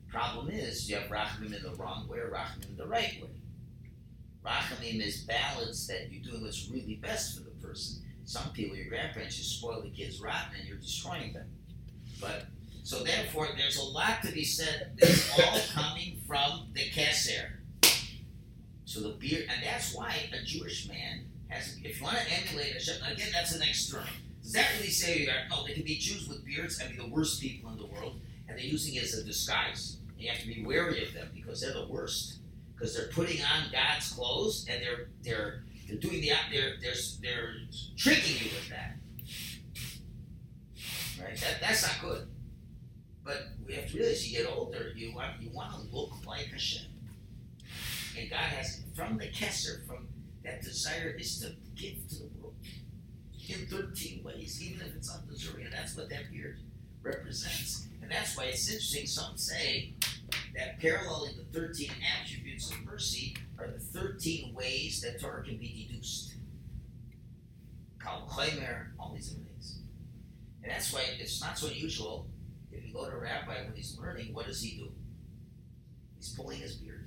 Problem 0.08 0.50
is, 0.52 0.88
you 0.88 0.98
have 0.98 1.10
rachmim 1.10 1.56
in 1.56 1.64
the 1.64 1.76
wrong 1.78 2.08
way 2.08 2.20
or 2.20 2.30
rachmim 2.30 2.70
in 2.70 2.78
the 2.78 2.86
right 2.86 3.20
way. 3.22 3.42
Rachamim 4.46 5.04
is 5.04 5.24
balance 5.24 5.88
that 5.88 6.12
you're 6.12 6.24
doing 6.24 6.44
what's 6.44 6.70
really 6.70 6.96
best 6.98 7.36
for 7.36 7.44
the 7.44 7.68
person. 7.68 8.04
Some 8.26 8.52
people, 8.52 8.76
your 8.76 8.88
grandparents, 8.88 9.40
you 9.40 9.44
spoil 9.44 9.82
the 9.82 9.90
kids 9.90 10.22
rotten 10.22 10.60
and 10.60 10.68
you're 10.68 10.78
destroying 10.78 11.34
them. 11.34 11.50
But 12.22 12.46
so 12.84 13.04
therefore, 13.04 13.48
there's 13.58 13.78
a 13.78 13.84
lot 13.84 14.22
to 14.24 14.32
be 14.32 14.44
said. 14.44 14.92
It's 15.00 15.40
all 15.40 15.60
coming 15.74 16.22
from 16.28 16.68
the 16.74 16.88
keser. 16.92 17.50
So 18.86 19.00
the 19.00 19.16
beard, 19.16 19.48
and 19.50 19.64
that's 19.64 19.96
why 19.96 20.30
a 20.32 20.46
Jewish 20.46 20.88
man 20.88 21.26
If 21.50 22.00
you 22.00 22.04
want 22.04 22.18
to 22.18 22.24
emulate 22.32 22.74
Hashem, 22.74 22.96
again, 23.12 23.30
that's 23.32 23.54
an 23.54 23.62
external. 23.62 24.08
Does 24.42 24.54
that 24.54 24.68
really 24.78 24.90
say 24.90 25.20
you 25.20 25.30
are? 25.30 25.48
No, 25.50 25.66
they 25.66 25.74
can 25.74 25.84
be 25.84 25.96
Jews 25.96 26.28
with 26.28 26.46
beards 26.46 26.80
and 26.80 26.92
be 26.92 26.98
the 26.98 27.08
worst 27.10 27.42
people 27.42 27.72
in 27.72 27.78
the 27.78 27.86
world, 27.86 28.20
and 28.48 28.58
they're 28.58 28.66
using 28.66 28.96
it 28.96 29.04
as 29.04 29.14
a 29.14 29.24
disguise. 29.24 29.98
And 30.14 30.22
you 30.22 30.30
have 30.30 30.40
to 30.42 30.48
be 30.48 30.64
wary 30.66 31.04
of 31.04 31.14
them 31.14 31.30
because 31.34 31.62
they're 31.62 31.74
the 31.74 31.88
worst 31.88 32.40
because 32.76 32.96
they're 32.96 33.08
putting 33.08 33.42
on 33.42 33.72
God's 33.72 34.12
clothes 34.12 34.68
and 34.70 34.82
they're 34.82 35.08
they're 35.24 35.64
they're 35.88 35.98
doing 35.98 36.22
the 36.22 36.32
they're 36.52 36.74
they're 36.82 36.94
they're 37.22 37.54
tricking 37.98 38.46
you 38.46 38.52
with 38.54 38.70
that. 38.70 38.96
Right? 41.24 41.38
That 41.38 41.62
that's 41.62 41.84
not 41.84 42.02
good. 42.02 42.28
But 43.24 43.48
we 43.66 43.74
have 43.74 43.90
to 43.90 43.98
realize 43.98 44.30
you 44.30 44.38
get 44.38 44.52
older, 44.52 44.92
you 44.96 45.16
want 45.16 45.42
you 45.42 45.50
want 45.52 45.74
to 45.74 45.96
look 45.96 46.12
like 46.26 46.48
Hashem. 46.48 46.84
And 48.18 48.30
God 48.30 48.40
has 48.40 48.82
from 48.96 49.18
the 49.18 49.28
Kesser, 49.28 49.86
from 49.88 50.08
that 50.46 50.62
desire 50.62 51.16
is 51.20 51.40
to 51.40 51.52
give 51.76 52.08
to 52.10 52.16
the 52.16 52.30
world 52.40 52.56
in 53.50 53.68
13 53.68 54.24
ways, 54.24 54.62
even 54.64 54.86
if 54.86 54.96
it's 54.96 55.14
undeserving. 55.14 55.66
And 55.66 55.74
that's 55.74 55.96
what 55.98 56.10
that 56.10 56.32
beard 56.32 56.60
represents. 57.02 57.88
And 58.02 58.12
that's 58.12 58.38
why 58.38 58.46
it's 58.46 58.68
interesting. 58.70 59.08
Some 59.08 59.38
say 59.38 59.94
that 60.56 60.80
paralleling 60.80 61.36
the 61.38 61.60
13 61.60 61.90
attributes 62.22 62.72
of 62.72 62.84
mercy 62.86 63.36
are 63.60 63.68
the 63.68 63.80
13 63.80 64.54
ways 64.54 65.02
that 65.02 65.20
Torah 65.20 65.44
can 65.44 65.58
be 65.58 65.88
deduced. 65.88 66.36
Kal 68.02 68.30
all 69.00 69.14
these 69.14 69.34
things. 69.34 69.80
And 70.62 70.72
that's 70.72 70.94
why 70.94 71.04
it's 71.20 71.42
not 71.42 71.58
so 71.58 71.68
unusual 71.68 72.28
If 72.72 72.86
you 72.86 72.94
go 72.94 73.06
to 73.10 73.16
a 73.16 73.20
rabbi 73.20 73.64
when 73.64 73.74
he's 73.76 73.98
learning, 74.00 74.34
what 74.34 74.46
does 74.48 74.62
he 74.62 74.78
do? 74.78 74.92
He's 76.18 76.34
pulling 76.34 76.60
his 76.60 76.76
beard. 76.76 77.05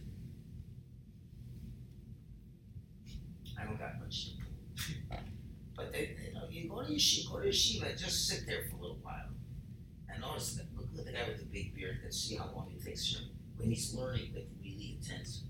I 3.58 3.64
don't 3.64 3.78
got 3.78 3.98
much 4.00 4.26
to. 4.26 4.32
But 5.76 5.92
they, 5.92 6.16
you 6.26 6.34
know, 6.34 6.42
you 6.50 6.68
go 6.68 6.82
to 6.82 6.92
yeshiva, 6.92 7.32
go 7.32 7.40
to 7.40 7.48
yeshiva, 7.48 7.98
just 7.98 8.26
sit 8.26 8.46
there 8.46 8.64
for 8.68 8.76
a 8.76 8.80
little 8.80 8.98
while. 9.02 9.30
And 10.08 10.20
notice 10.20 10.54
that 10.54 10.66
look 10.76 10.88
at 10.98 11.06
the 11.06 11.12
guy 11.12 11.28
with 11.28 11.38
the 11.38 11.46
big 11.46 11.74
beard 11.74 11.98
and 12.02 12.12
see 12.12 12.36
how 12.36 12.50
long 12.54 12.72
it 12.74 12.84
takes 12.84 13.14
him 13.14 13.30
when 13.56 13.70
he's 13.70 13.94
learning, 13.94 14.32
like 14.34 14.48
really 14.60 14.98
intense. 15.00 15.42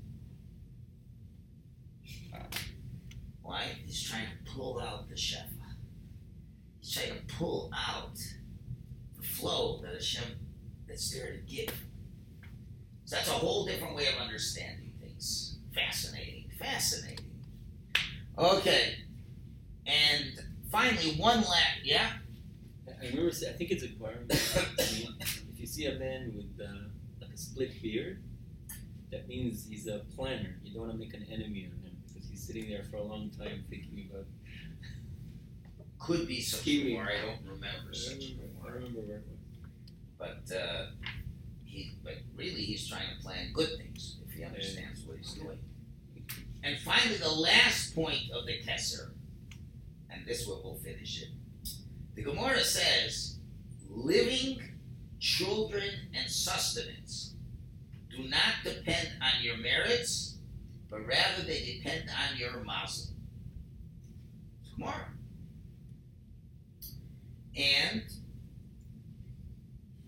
Why? 3.43 3.65
He's 3.87 4.03
trying 4.03 4.27
to 4.27 4.53
pull 4.53 4.81
out 4.81 5.09
the 5.09 5.15
shefa. 5.15 5.47
He's 6.81 6.93
trying 6.93 7.15
to 7.15 7.35
pull 7.35 7.71
out 7.75 8.19
the 9.17 9.27
flow 9.27 9.81
that 9.83 9.95
Hashem 9.95 10.25
that's 10.87 11.11
there 11.11 11.33
to 11.33 11.39
give. 11.39 11.75
So 13.07 13.17
that's 13.17 13.29
a 13.29 13.33
whole 13.33 13.65
different 13.65 13.95
way 13.97 14.07
of 14.09 14.21
understanding 14.21 14.93
things. 15.01 15.57
Fascinating, 15.75 16.51
fascinating. 16.59 17.28
Okay, 18.39 18.95
and 19.85 20.41
finally, 20.71 21.17
one 21.17 21.39
last, 21.39 21.81
yeah. 21.83 22.13
I 22.87 23.07
remember. 23.07 23.31
I 23.31 23.53
think 23.53 23.73
it's 23.73 23.83
a 23.83 23.89
requirement. 23.89 24.31
if 24.31 25.43
you 25.57 25.67
see 25.67 25.87
a 25.87 25.99
man 25.99 26.33
with 26.37 26.65
uh, 26.65 26.89
like 27.21 27.31
a 27.35 27.37
split 27.37 27.83
beard, 27.83 28.23
that 29.11 29.27
means 29.27 29.67
he's 29.69 29.89
a 29.89 30.03
planner. 30.15 30.57
You 30.63 30.75
don't 30.75 30.83
want 30.83 30.93
to 30.93 30.99
make 30.99 31.15
an 31.15 31.27
enemy 31.33 31.67
of 31.67 31.73
him 31.83 31.97
because 32.07 32.29
he's 32.29 32.41
sitting 32.41 32.69
there 32.69 32.85
for 32.85 32.99
a 32.99 33.03
long 33.03 33.31
time 33.31 33.65
thinking 33.69 34.09
about. 34.09 34.27
Could 35.99 36.29
be 36.29 36.41
such 36.41 36.63
Kiwi. 36.63 36.95
more. 36.95 37.09
I 37.09 37.21
don't 37.27 37.43
remember 37.43 37.91
I 37.91 37.97
such 37.97 38.19
remember, 38.19 38.69
I 38.69 38.71
remember 38.71 39.01
where 39.01 39.17
it 39.17 39.25
was. 39.29 39.39
But 40.17 40.57
uh, 40.57 40.87
he, 41.65 41.93
but 42.05 42.15
really, 42.37 42.63
he's 42.63 42.89
trying 42.89 43.09
to 43.17 43.23
plan 43.23 43.53
good 43.53 43.77
things 43.79 44.19
if 44.25 44.33
he 44.33 44.45
understands 44.45 45.05
what 45.05 45.17
he's 45.17 45.33
doing. 45.33 45.59
And 46.63 46.79
finally, 46.79 47.17
the 47.17 47.29
last 47.29 47.95
point 47.95 48.31
of 48.35 48.47
the 48.47 48.61
Kesser, 48.63 49.11
and 50.11 50.27
this 50.27 50.47
one 50.47 50.63
will 50.63 50.81
finish 50.83 51.23
it. 51.23 51.29
The 52.15 52.23
Gemara 52.23 52.65
says, 52.65 53.39
living, 53.89 54.61
children, 55.21 55.91
and 56.15 56.29
sustenance 56.29 57.35
do 58.11 58.29
not 58.29 58.65
depend 58.65 59.09
on 59.23 59.43
your 59.43 59.57
merits, 59.59 60.39
but 60.91 61.07
rather 61.07 61.43
they 61.47 61.81
depend 61.81 62.11
on 62.11 62.37
your 62.37 62.65
mazel. 62.65 63.13
Gemara. 64.77 65.09
And 67.57 68.03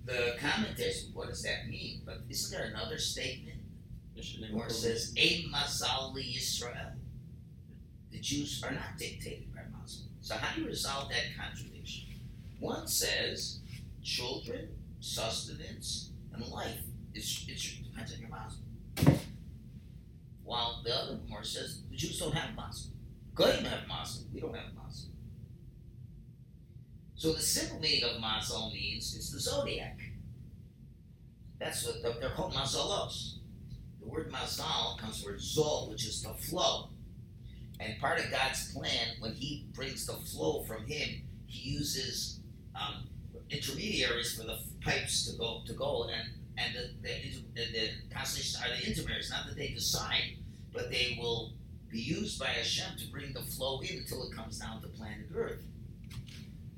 the 0.04 0.36
commentators, 0.40 1.10
what 1.12 1.28
does 1.28 1.42
that 1.42 1.68
mean? 1.68 2.02
But 2.04 2.22
isn't 2.28 2.56
there 2.56 2.68
another 2.68 2.98
statement 2.98 3.59
where 4.52 4.66
it 4.66 4.72
says, 4.72 5.14
Ein 5.18 5.50
Mazal 5.52 6.14
Yisrael? 6.14 6.92
The 8.10 8.18
Jews 8.18 8.62
are 8.64 8.72
not 8.72 8.98
dictated 8.98 9.54
by 9.54 9.60
Mazal. 9.60 10.06
So 10.20 10.34
how 10.34 10.54
do 10.54 10.62
you 10.62 10.66
resolve 10.66 11.08
that 11.10 11.24
contradiction? 11.38 12.08
One 12.58 12.86
says, 12.86 13.60
children, 14.02 14.68
sustenance, 15.00 16.10
and 16.32 16.46
life. 16.48 16.80
It's, 17.14 17.46
it 17.48 17.84
depends 17.84 18.14
on 18.14 18.20
your 18.20 18.28
Mazal. 18.30 19.18
While 20.44 20.82
the 20.84 20.94
other 20.94 21.18
more 21.28 21.44
says, 21.44 21.82
the 21.90 21.96
Jews 21.96 22.18
don't 22.18 22.34
have 22.34 22.56
Mazal. 22.56 22.88
Goyim 23.34 23.64
have 23.64 23.88
Mazal. 23.88 24.24
We 24.32 24.40
don't 24.40 24.54
have 24.54 24.72
Mazal. 24.74 25.06
So 27.14 27.32
the 27.32 27.40
simple 27.42 27.78
meaning 27.80 28.04
of 28.04 28.20
Mazal 28.20 28.72
means 28.72 29.14
it's 29.14 29.30
the 29.30 29.40
zodiac. 29.40 29.98
That's 31.58 31.86
what 31.86 32.02
the, 32.02 32.18
they're 32.18 32.30
called 32.30 32.54
Mazalos. 32.54 33.39
The 34.00 34.08
word 34.08 34.32
Mazal 34.32 34.98
comes 34.98 35.22
from 35.22 35.34
Zol, 35.36 35.90
which 35.90 36.06
is 36.06 36.22
the 36.22 36.34
flow. 36.34 36.88
And 37.78 37.98
part 37.98 38.18
of 38.18 38.30
God's 38.30 38.72
plan, 38.72 39.16
when 39.20 39.34
He 39.34 39.66
brings 39.72 40.06
the 40.06 40.14
flow 40.14 40.62
from 40.64 40.86
Him, 40.86 41.22
He 41.46 41.70
uses 41.70 42.40
um, 42.74 43.08
intermediaries 43.50 44.36
for 44.36 44.44
the 44.44 44.58
pipes 44.82 45.30
to 45.30 45.36
go 45.36 45.62
to 45.66 45.72
go, 45.72 46.08
and 46.12 46.30
and 46.58 46.74
the 46.74 47.08
the, 47.54 47.72
the, 47.72 47.88
constellations 48.14 48.62
are 48.62 48.68
the 48.68 48.86
intermediaries. 48.86 49.30
Not 49.30 49.46
that 49.46 49.56
they 49.56 49.68
decide, 49.68 50.36
but 50.72 50.90
they 50.90 51.16
will 51.20 51.52
be 51.90 52.00
used 52.00 52.38
by 52.38 52.46
Hashem 52.46 52.98
to 52.98 53.10
bring 53.10 53.32
the 53.32 53.42
flow 53.42 53.80
in 53.80 53.98
until 53.98 54.22
it 54.24 54.34
comes 54.34 54.58
down 54.58 54.80
to 54.82 54.88
planet 54.88 55.26
Earth. 55.34 55.62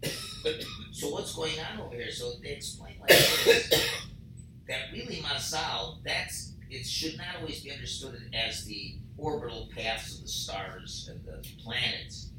so 0.93 1.11
what's 1.11 1.35
going 1.35 1.55
on 1.61 1.81
over 1.81 1.95
here? 1.95 2.11
So 2.11 2.33
they 2.43 2.51
explain 2.51 2.95
like 3.01 3.09
this: 3.09 3.71
that 4.69 4.93
really 4.93 5.17
Mazal, 5.17 6.03
that's 6.05 6.53
it 6.73 6.87
should 6.87 7.19
not 7.19 7.37
always 7.39 7.63
be 7.63 7.71
understood 7.71 8.19
as 8.33 8.65
the 8.65 8.97
orbital 9.19 9.69
paths 9.77 10.15
of 10.15 10.23
the 10.23 10.29
stars 10.29 11.11
and 11.11 11.23
the 11.25 11.47
planets, 11.63 12.31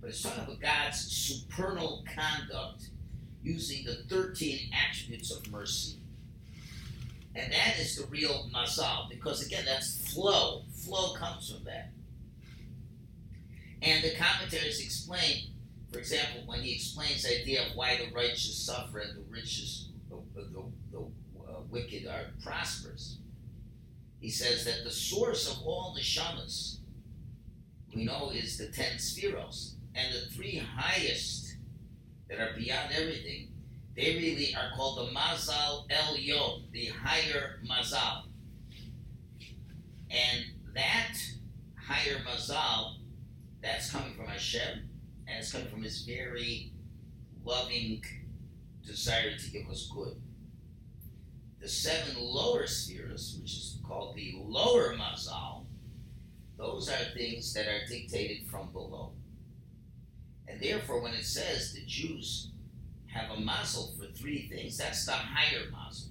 but 0.00 0.10
it's 0.10 0.22
talking 0.22 0.44
about 0.44 0.60
God's 0.60 0.98
supernal 0.98 2.04
conduct 2.14 2.90
using 3.42 3.86
the 3.86 3.94
13 4.14 4.70
attributes 4.74 5.30
of 5.30 5.50
mercy. 5.50 5.96
And 7.34 7.50
that 7.50 7.78
is 7.78 7.96
the 7.96 8.06
real 8.08 8.50
mazal, 8.54 9.08
because 9.08 9.44
again, 9.44 9.64
that's 9.64 10.12
flow. 10.12 10.64
Flow 10.84 11.14
comes 11.14 11.50
from 11.50 11.64
that. 11.64 11.92
And 13.80 14.04
the 14.04 14.14
commentaries 14.16 14.80
explain, 14.84 15.50
for 15.90 15.98
example, 15.98 16.42
when 16.46 16.60
he 16.60 16.74
explains 16.74 17.22
the 17.22 17.40
idea 17.40 17.66
of 17.66 17.74
why 17.74 17.96
the 17.96 18.14
righteous 18.14 18.66
suffer 18.66 18.98
and 18.98 19.16
the 19.16 19.30
riches, 19.30 19.88
the, 20.10 20.16
the, 20.34 20.62
the 20.92 20.98
uh, 20.98 21.60
wicked 21.70 22.06
are 22.06 22.32
prosperous. 22.42 23.18
He 24.20 24.30
says 24.30 24.64
that 24.64 24.84
the 24.84 24.90
source 24.90 25.50
of 25.50 25.66
all 25.66 25.96
neshamas, 25.96 26.78
we 27.94 28.04
know, 28.04 28.30
is 28.30 28.58
the 28.58 28.68
ten 28.68 28.96
spheros, 28.96 29.74
and 29.94 30.14
the 30.14 30.34
three 30.34 30.56
highest 30.56 31.56
that 32.28 32.40
are 32.40 32.56
beyond 32.56 32.92
everything, 32.92 33.48
they 33.96 34.14
really 34.16 34.54
are 34.54 34.76
called 34.76 34.98
the 34.98 35.12
Mazal 35.12 35.88
Elyon, 35.88 36.70
the 36.72 36.86
higher 36.86 37.60
Mazal. 37.66 38.24
And 40.10 40.44
that 40.74 41.16
higher 41.80 42.18
Mazal, 42.28 42.96
that's 43.62 43.90
coming 43.90 44.14
from 44.14 44.26
Hashem, 44.26 44.88
and 45.26 45.38
it's 45.38 45.52
coming 45.52 45.68
from 45.68 45.82
His 45.82 46.02
very 46.02 46.72
loving 47.44 48.04
desire 48.84 49.36
to 49.36 49.50
give 49.50 49.68
us 49.68 49.90
good. 49.94 50.20
The 51.66 51.72
seven 51.72 52.22
lower 52.22 52.64
spheres, 52.68 53.40
which 53.40 53.54
is 53.54 53.80
called 53.84 54.14
the 54.14 54.36
lower 54.40 54.94
Mazal, 54.94 55.64
those 56.56 56.88
are 56.88 57.12
things 57.12 57.52
that 57.54 57.66
are 57.66 57.84
dictated 57.88 58.46
from 58.46 58.70
below. 58.70 59.14
And 60.46 60.62
therefore, 60.62 61.02
when 61.02 61.14
it 61.14 61.24
says 61.24 61.72
the 61.72 61.84
Jews 61.84 62.52
have 63.08 63.36
a 63.36 63.40
mazel 63.40 63.92
for 63.98 64.06
three 64.12 64.46
things, 64.46 64.78
that's 64.78 65.06
the 65.06 65.10
higher 65.10 65.68
mazel. 65.72 66.10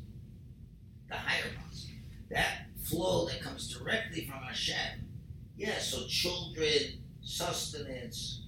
The 1.08 1.16
higher 1.16 1.54
mazel. 1.66 1.92
That 2.32 2.66
flow 2.84 3.26
that 3.28 3.40
comes 3.40 3.74
directly 3.74 4.26
from 4.26 4.40
Hashem. 4.40 5.08
Yeah, 5.56 5.80
so 5.80 6.06
children, 6.08 7.02
sustenance, 7.22 8.42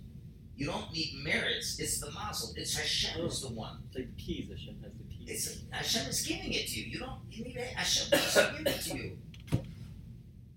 you 0.58 0.66
don't 0.66 0.92
need 0.92 1.24
merits. 1.24 1.80
It's 1.80 2.02
the 2.02 2.12
mazel. 2.12 2.52
It's 2.58 2.78
Hashem 2.78 3.26
is 3.28 3.44
the 3.44 3.54
one. 3.54 3.78
It's 3.88 3.96
like 3.96 4.14
the 4.14 4.22
keys. 4.22 4.50
Hashem 4.50 4.82
has 4.84 4.92
the. 4.92 5.07
It's 5.28 5.62
Hashem 5.72 6.10
is 6.10 6.26
giving 6.26 6.54
it 6.54 6.68
to 6.68 6.80
you. 6.80 6.86
You 6.86 7.00
don't 7.00 7.20
you 7.30 7.44
need 7.44 7.58
it. 7.58 7.68
Hashem 7.76 8.10
doesn't 8.12 8.58
give 8.58 8.68
it 8.68 8.82
to 8.82 8.98
you. 8.98 9.18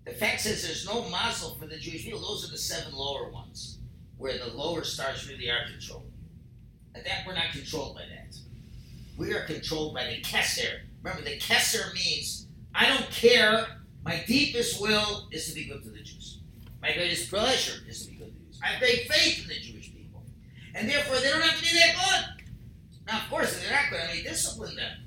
The 0.05 0.11
fact 0.13 0.41
says 0.41 0.63
there's 0.63 0.85
no 0.85 1.07
mazel 1.09 1.55
for 1.59 1.67
the 1.67 1.77
Jewish 1.77 2.05
people. 2.05 2.21
Those 2.21 2.47
are 2.47 2.51
the 2.51 2.57
seven 2.57 2.93
lower 2.93 3.29
ones, 3.29 3.79
where 4.17 4.37
the 4.37 4.47
lower 4.47 4.83
stars 4.83 5.29
really 5.29 5.49
are 5.49 5.67
controlled. 5.69 6.11
And 6.95 7.05
that 7.05 7.25
we're 7.27 7.35
not 7.35 7.51
controlled 7.51 7.95
by 7.95 8.01
that. 8.01 8.35
We 9.17 9.33
are 9.33 9.45
controlled 9.45 9.93
by 9.93 10.05
the 10.07 10.21
Kesser. 10.21 10.79
Remember, 11.03 11.23
the 11.23 11.37
Kesser 11.37 11.93
means 11.93 12.47
I 12.73 12.87
don't 12.87 13.09
care. 13.11 13.67
My 14.03 14.23
deepest 14.25 14.81
will 14.81 15.27
is 15.31 15.47
to 15.49 15.53
be 15.53 15.65
good 15.65 15.83
to 15.83 15.89
the 15.89 15.99
Jews. 15.99 16.39
My 16.81 16.93
greatest 16.93 17.29
pleasure 17.29 17.81
is 17.87 18.05
to 18.05 18.11
be 18.11 18.17
good 18.17 18.33
to 18.33 18.39
the 18.39 18.45
Jews. 18.47 18.59
I 18.63 18.67
have 18.67 18.79
great 18.79 19.11
faith 19.11 19.43
in 19.43 19.47
the 19.49 19.59
Jewish 19.59 19.93
people. 19.93 20.23
And 20.73 20.89
therefore, 20.89 21.17
they 21.17 21.29
don't 21.29 21.41
have 21.41 21.57
to 21.57 21.61
be 21.61 21.77
that 21.77 21.95
good. 21.95 22.40
Now, 23.07 23.17
of 23.23 23.29
course, 23.29 23.59
they're 23.59 23.71
not 23.71 23.91
going 23.91 24.07
to 24.07 24.15
mean, 24.15 24.23
discipline 24.23 24.75
them. 24.75 24.97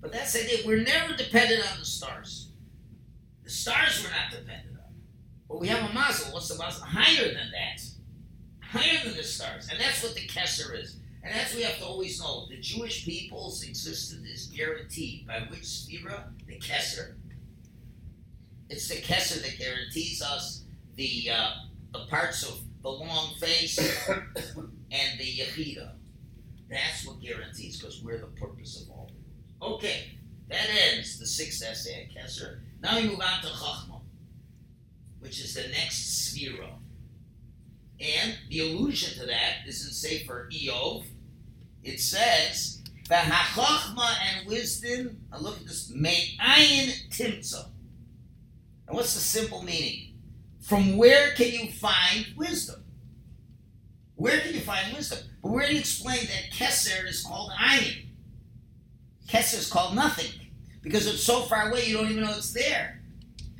But 0.00 0.12
that's 0.12 0.32
the 0.32 0.44
idea. 0.44 0.66
We're 0.66 0.82
never 0.82 1.14
dependent 1.16 1.70
on 1.72 1.78
the 1.78 1.84
stars. 1.84 2.50
The 3.44 3.50
stars 3.50 4.02
we're 4.04 4.10
not 4.10 4.30
dependent 4.30 4.76
on. 4.76 4.94
But 5.48 5.60
we 5.60 5.68
have 5.68 5.90
a 5.90 5.92
mazel. 5.92 6.32
What's 6.32 6.48
the 6.48 6.58
mazel? 6.58 6.84
Higher 6.84 7.28
than 7.28 7.50
that. 7.52 7.82
Higher 8.60 9.04
than 9.04 9.16
the 9.16 9.24
stars. 9.24 9.68
And 9.70 9.80
that's 9.80 10.02
what 10.02 10.14
the 10.14 10.26
Kesser 10.26 10.80
is. 10.80 10.96
And 11.22 11.34
that's 11.34 11.52
what 11.52 11.58
we 11.58 11.62
have 11.64 11.78
to 11.78 11.84
always 11.84 12.20
know. 12.20 12.46
The 12.48 12.60
Jewish 12.60 13.04
people's 13.04 13.62
existence 13.64 14.28
is 14.28 14.46
guaranteed. 14.46 15.26
By 15.26 15.40
which 15.50 15.62
Sefira? 15.62 16.24
The 16.46 16.58
Kesser. 16.58 17.14
It's 18.68 18.88
the 18.88 18.96
Kesser 18.96 19.42
that 19.42 19.58
guarantees 19.58 20.22
us 20.22 20.64
the, 20.96 21.30
uh, 21.32 21.50
the 21.92 22.06
parts 22.06 22.42
of 22.42 22.60
the 22.82 22.90
long 22.90 23.34
face 23.40 23.78
and 24.08 25.18
the 25.18 25.24
Yechida. 25.24 25.92
That's 26.68 27.06
what 27.06 27.20
guarantees 27.20 27.78
because 27.78 28.02
we're 28.02 28.18
the 28.18 28.26
purpose 28.26 28.82
of 28.82 28.90
all. 28.90 29.10
Okay, 29.62 30.18
that 30.48 30.66
ends 30.92 31.18
the 31.18 31.26
sixth 31.26 31.62
essay 31.62 32.08
at 32.08 32.14
Kesser. 32.14 32.60
Now 32.80 32.96
we 32.96 33.08
move 33.08 33.20
on 33.20 33.40
to 33.42 33.48
Chachma, 33.48 34.00
which 35.20 35.40
is 35.40 35.54
the 35.54 35.68
next 35.68 36.34
Sefira. 36.34 36.70
And 38.00 38.36
the 38.50 38.60
allusion 38.60 39.18
to 39.20 39.26
that 39.26 39.66
is 39.66 39.86
in 39.86 39.92
Sefer 39.92 40.48
Iyov. 40.52 41.06
It 41.82 42.00
says, 42.00 42.82
V'hachachma 43.08 44.16
and 44.28 44.46
wisdom, 44.46 45.18
and 45.32 45.42
look 45.42 45.56
at 45.58 45.66
this, 45.66 45.90
me'ayin 45.94 47.08
timtza. 47.10 47.70
And 48.86 48.96
what's 48.96 49.14
the 49.14 49.20
simple 49.20 49.62
meaning? 49.62 50.14
From 50.60 50.96
where 50.96 51.30
can 51.32 51.52
you 51.52 51.70
find 51.72 52.26
wisdom? 52.36 52.84
Where 54.16 54.40
can 54.40 54.54
you 54.54 54.60
find 54.60 54.92
wisdom? 54.94 55.18
But 55.46 55.52
where 55.52 55.66
do 55.68 55.74
you 55.74 55.78
explain 55.78 56.26
that 56.26 56.50
Keser 56.50 57.06
is 57.06 57.22
called 57.22 57.52
Ayin? 57.52 58.06
Keser 59.28 59.60
is 59.60 59.70
called 59.70 59.94
nothing 59.94 60.32
because 60.82 61.06
it's 61.06 61.22
so 61.22 61.42
far 61.42 61.70
away 61.70 61.86
you 61.86 61.96
don't 61.96 62.10
even 62.10 62.24
know 62.24 62.34
it's 62.36 62.52
there. 62.52 63.00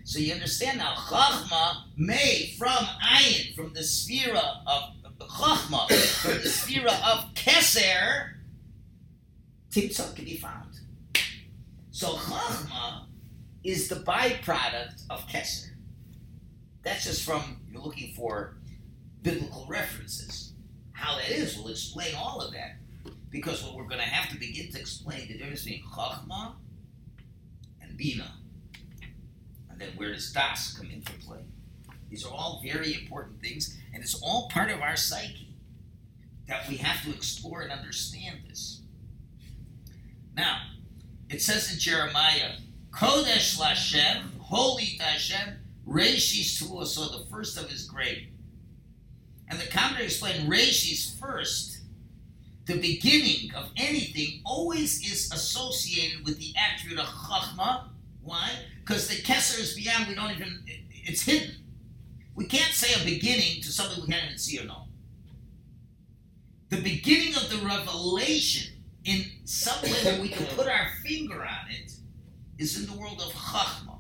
So 0.02 0.18
you 0.18 0.34
understand 0.34 0.78
now, 0.78 0.94
Chachma 0.94 1.84
may 1.96 2.52
from 2.58 2.72
Ayin, 2.72 3.54
from 3.54 3.72
the 3.72 3.82
Sefira 3.82 4.66
of 4.66 4.94
Chachma, 5.20 5.86
from 6.22 6.32
the 6.32 6.48
Sefira 6.48 6.90
of 7.08 7.32
Keser, 7.34 8.32
Timtzah 9.70 10.16
can 10.16 10.24
be 10.24 10.38
found. 10.38 10.80
So 11.92 12.14
Chachma 12.14 13.04
is 13.62 13.86
the 13.86 13.96
byproduct 13.96 15.04
of 15.08 15.24
Keser. 15.28 15.70
That's 16.82 17.04
just 17.04 17.24
from 17.24 17.60
you're 17.70 17.80
looking 17.80 18.12
for 18.14 18.56
biblical 19.22 19.66
references. 19.68 20.54
How 20.96 21.16
that 21.16 21.30
is, 21.30 21.58
we'll 21.58 21.68
explain 21.68 22.14
all 22.16 22.40
of 22.40 22.52
that. 22.52 22.76
Because 23.30 23.62
what 23.62 23.74
we're 23.74 23.84
going 23.84 24.00
to 24.00 24.06
have 24.06 24.30
to 24.30 24.38
begin 24.38 24.72
to 24.72 24.80
explain 24.80 25.28
the 25.28 25.36
difference 25.36 25.64
between 25.64 25.84
Chachma 25.84 26.54
and 27.82 27.96
Bina. 27.98 28.32
And 29.70 29.78
then 29.78 29.90
where 29.96 30.14
does 30.14 30.32
Das 30.32 30.76
come 30.76 30.90
into 30.90 31.12
play? 31.26 31.40
These 32.08 32.24
are 32.24 32.32
all 32.32 32.62
very 32.64 32.94
important 32.94 33.42
things, 33.42 33.76
and 33.92 34.02
it's 34.02 34.14
all 34.22 34.48
part 34.48 34.70
of 34.70 34.80
our 34.80 34.96
psyche 34.96 35.54
that 36.48 36.66
we 36.66 36.76
have 36.76 37.04
to 37.04 37.10
explore 37.10 37.60
and 37.60 37.70
understand 37.70 38.38
this. 38.48 38.80
Now, 40.34 40.62
it 41.28 41.42
says 41.42 41.70
in 41.70 41.78
Jeremiah, 41.78 42.52
Kodesh 42.90 43.58
Lashem, 43.58 44.38
holy 44.38 44.96
to 44.96 45.02
Hashem, 45.02 45.58
Reshis 45.86 46.86
so 46.86 47.18
the 47.18 47.26
first 47.30 47.58
of 47.58 47.68
his 47.68 47.84
grade. 47.84 48.28
And 49.48 49.58
the 49.60 49.66
commentary 49.66 50.06
explained 50.06 50.50
Reshi's 50.50 51.16
first, 51.20 51.78
the 52.66 52.80
beginning 52.80 53.54
of 53.54 53.70
anything, 53.76 54.40
always 54.44 55.00
is 55.08 55.30
associated 55.32 56.24
with 56.24 56.38
the 56.38 56.52
attribute 56.56 56.98
of 56.98 57.06
Chachma. 57.06 57.88
Why? 58.22 58.50
Because 58.80 59.06
the 59.06 59.22
Kesser 59.22 59.60
is 59.60 59.74
beyond, 59.74 60.08
we 60.08 60.14
don't 60.14 60.32
even, 60.32 60.64
it's 60.90 61.22
hidden. 61.22 61.54
We 62.34 62.46
can't 62.46 62.72
say 62.72 63.00
a 63.00 63.04
beginning 63.04 63.62
to 63.62 63.72
something 63.72 64.04
we 64.04 64.12
can't 64.12 64.24
even 64.26 64.38
see 64.38 64.58
or 64.58 64.64
know. 64.64 64.82
The 66.68 66.82
beginning 66.82 67.36
of 67.36 67.48
the 67.48 67.64
revelation 67.64 68.72
in 69.04 69.24
some 69.44 69.80
way 69.82 70.02
that 70.02 70.20
we 70.20 70.28
can 70.28 70.44
put 70.46 70.66
our 70.66 70.88
finger 71.04 71.44
on 71.44 71.70
it 71.70 71.92
is 72.58 72.78
in 72.78 72.92
the 72.92 73.00
world 73.00 73.20
of 73.20 73.32
Chachma. 73.32 73.95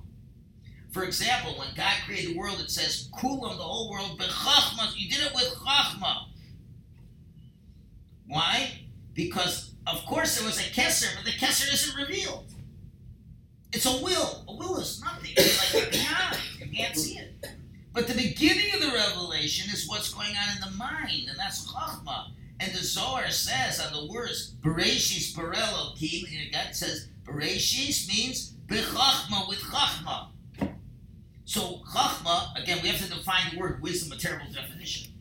For 0.96 1.04
example, 1.04 1.52
when 1.58 1.68
God 1.76 1.92
created 2.06 2.30
the 2.30 2.38
world, 2.38 2.58
it 2.58 2.70
says, 2.70 3.10
Kulam, 3.18 3.58
the 3.58 3.62
whole 3.62 3.90
world, 3.90 4.16
but 4.16 4.28
Chachma, 4.28 4.96
you 4.96 5.10
did 5.10 5.26
it 5.26 5.34
with 5.34 5.54
Chachma. 5.56 6.28
Why? 8.26 8.70
Because, 9.12 9.74
of 9.86 10.02
course, 10.06 10.38
there 10.38 10.46
was 10.46 10.58
a 10.58 10.62
Kesser, 10.62 11.14
but 11.14 11.26
the 11.26 11.32
Kesser 11.32 11.70
isn't 11.70 11.94
revealed. 12.00 12.46
It's 13.74 13.84
a 13.84 14.02
will. 14.02 14.46
A 14.48 14.56
will 14.56 14.78
is 14.78 15.02
nothing. 15.04 15.32
It's 15.36 15.74
like 15.74 15.92
beyond. 15.92 16.38
You 16.60 16.74
can't 16.74 16.96
see 16.96 17.18
it. 17.18 17.46
But 17.92 18.06
the 18.06 18.14
beginning 18.14 18.72
of 18.72 18.80
the 18.80 18.96
revelation 18.96 19.70
is 19.70 19.86
what's 19.86 20.14
going 20.14 20.34
on 20.34 20.56
in 20.56 20.62
the 20.62 20.78
mind, 20.78 21.28
and 21.28 21.38
that's 21.38 21.70
Chachma. 21.70 22.28
And 22.58 22.72
the 22.72 22.82
Zohar 22.82 23.30
says 23.30 23.80
on 23.80 23.92
the 23.92 24.10
words, 24.10 24.54
Bereshis 24.62 25.36
Bara 25.36 25.58
Elohim, 25.58 26.24
God 26.54 26.74
says, 26.74 27.10
Bereshis 27.24 28.08
means 28.08 28.54
Bechachma 28.66 29.46
with 29.46 29.58
Chachma. 29.58 30.28
So 31.46 31.80
Chachma, 31.94 32.60
again, 32.60 32.80
we 32.82 32.88
have 32.88 33.00
to 33.00 33.08
define 33.08 33.52
the 33.52 33.60
word 33.60 33.80
wisdom, 33.80 34.10
a 34.10 34.20
terrible 34.20 34.52
definition. 34.52 35.12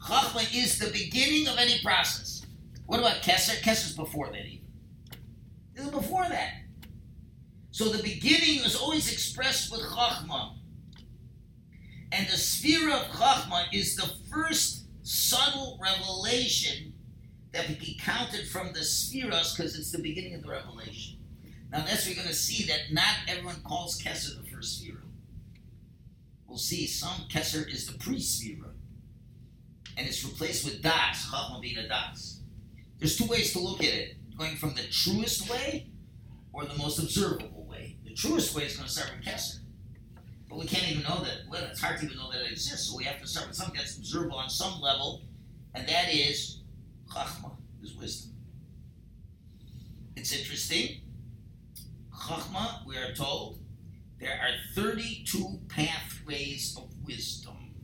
Chachma 0.00 0.48
is 0.56 0.78
the 0.78 0.92
beginning 0.92 1.48
of 1.48 1.58
any 1.58 1.80
process. 1.82 2.46
What 2.86 3.00
about 3.00 3.16
Kesser? 3.16 3.60
Kesser's 3.62 3.96
before 3.96 4.28
that 4.28 4.46
even. 4.46 4.64
This 5.74 5.84
is 5.84 5.90
before 5.90 6.28
that. 6.28 6.52
So 7.72 7.88
the 7.88 8.00
beginning 8.00 8.64
is 8.64 8.76
always 8.76 9.12
expressed 9.12 9.72
with 9.72 9.80
Chachma. 9.80 10.54
And 12.12 12.28
the 12.28 12.36
sphere 12.36 12.92
of 12.92 13.02
Chachma 13.08 13.64
is 13.72 13.96
the 13.96 14.08
first 14.32 14.84
subtle 15.02 15.80
revelation 15.82 16.94
that 17.50 17.68
we 17.68 17.74
can 17.74 17.84
be 17.84 17.98
counted 18.00 18.46
from 18.48 18.68
the 18.68 18.80
spheros 18.80 19.56
because 19.56 19.76
it's 19.76 19.90
the 19.90 19.98
beginning 19.98 20.34
of 20.34 20.42
the 20.42 20.48
revelation. 20.48 21.18
Now 21.72 21.84
that's 21.84 22.06
we're 22.06 22.14
going 22.14 22.28
to 22.28 22.34
see 22.34 22.64
that 22.68 22.92
not 22.92 23.16
everyone 23.26 23.56
calls 23.64 24.00
Kesser 24.00 24.40
the 24.40 24.48
first 24.48 24.78
sphere 24.78 24.98
we'll 26.56 26.62
see 26.62 26.86
some 26.86 27.28
Kesser 27.28 27.70
is 27.70 27.86
the 27.86 27.98
pre-Sefira. 27.98 28.70
And 29.98 30.08
it's 30.08 30.24
replaced 30.24 30.64
with 30.64 30.80
Das, 30.82 31.26
Chachma 31.26 31.60
Das. 31.86 32.40
There's 32.98 33.18
two 33.18 33.26
ways 33.26 33.52
to 33.52 33.58
look 33.58 33.80
at 33.80 33.92
it. 33.92 34.16
Going 34.38 34.56
from 34.56 34.74
the 34.74 34.84
truest 34.90 35.50
way 35.50 35.90
or 36.54 36.64
the 36.64 36.74
most 36.78 36.98
observable 36.98 37.66
way. 37.68 37.98
The 38.04 38.14
truest 38.14 38.56
way 38.56 38.62
is 38.64 38.74
going 38.74 38.86
to 38.86 38.92
start 38.92 39.10
with 39.14 39.26
Kesser. 39.26 39.58
But 40.48 40.58
we 40.58 40.64
can't 40.64 40.90
even 40.90 41.02
know 41.02 41.22
that, 41.24 41.40
well, 41.50 41.62
it's 41.64 41.82
hard 41.82 41.98
to 41.98 42.06
even 42.06 42.16
know 42.16 42.32
that 42.32 42.40
it 42.40 42.52
exists. 42.52 42.88
So 42.88 42.96
we 42.96 43.04
have 43.04 43.20
to 43.20 43.26
start 43.26 43.48
with 43.48 43.56
something 43.56 43.76
that's 43.76 43.98
observable 43.98 44.38
on 44.38 44.48
some 44.48 44.80
level, 44.80 45.24
and 45.74 45.86
that 45.86 46.08
is 46.10 46.62
Chachma, 47.12 47.50
is 47.82 47.94
wisdom. 47.96 48.32
It's 50.16 50.32
interesting. 50.32 51.02
Chachma, 52.14 52.86
we 52.86 52.96
are 52.96 53.12
told, 53.12 53.58
there 54.18 54.32
are 54.32 54.74
32 54.74 55.60
pathways 55.68 56.76
of 56.76 56.88
wisdom. 57.04 57.74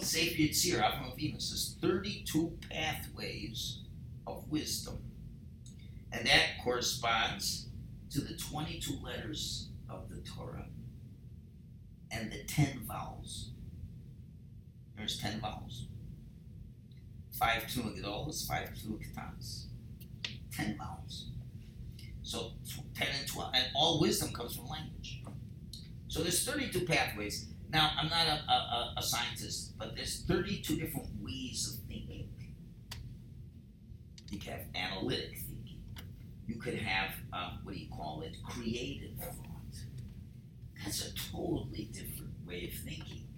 Sefer 0.00 0.42
Yetzirah 0.42 0.82
Avram 0.82 1.16
Avinu 1.16 1.40
says 1.40 1.76
32 1.80 2.58
pathways 2.70 3.80
of 4.26 4.48
wisdom. 4.50 4.98
And 6.12 6.26
that 6.26 6.62
corresponds 6.62 7.68
to 8.10 8.20
the 8.20 8.34
22 8.34 8.98
letters 9.02 9.70
of 9.88 10.08
the 10.10 10.20
Torah 10.20 10.66
and 12.10 12.30
the 12.30 12.44
10 12.44 12.82
vowels. 12.86 13.50
There's 14.96 15.18
10 15.18 15.40
vowels. 15.40 15.86
Five 17.32 17.64
tunagedolas, 17.64 18.46
five 18.46 18.70
tunakatanas. 18.74 19.66
10 20.54 20.78
vowels. 20.78 21.26
So 22.26 22.50
10 22.96 23.06
and 23.20 23.28
12, 23.28 23.52
and 23.54 23.66
all 23.76 24.00
wisdom 24.00 24.32
comes 24.32 24.56
from 24.56 24.66
language. 24.66 25.22
So 26.08 26.22
there's 26.22 26.44
32 26.44 26.84
pathways. 26.84 27.46
Now, 27.70 27.92
I'm 27.96 28.08
not 28.08 28.26
a, 28.26 28.52
a, 28.52 28.94
a 28.96 29.02
scientist, 29.02 29.78
but 29.78 29.94
there's 29.94 30.24
32 30.24 30.74
different 30.74 31.06
ways 31.20 31.72
of 31.72 31.88
thinking. 31.88 32.28
You 34.28 34.40
can 34.40 34.54
have 34.54 34.62
analytic 34.74 35.38
thinking. 35.38 35.82
You 36.48 36.56
could 36.56 36.74
have, 36.74 37.12
um, 37.32 37.60
what 37.62 37.76
do 37.76 37.80
you 37.80 37.90
call 37.90 38.22
it, 38.22 38.36
creative 38.44 39.16
thought. 39.20 39.76
That's 40.82 41.06
a 41.06 41.14
totally 41.14 41.90
different 41.92 42.32
way 42.44 42.72
of 42.72 42.84
thinking, 42.84 43.28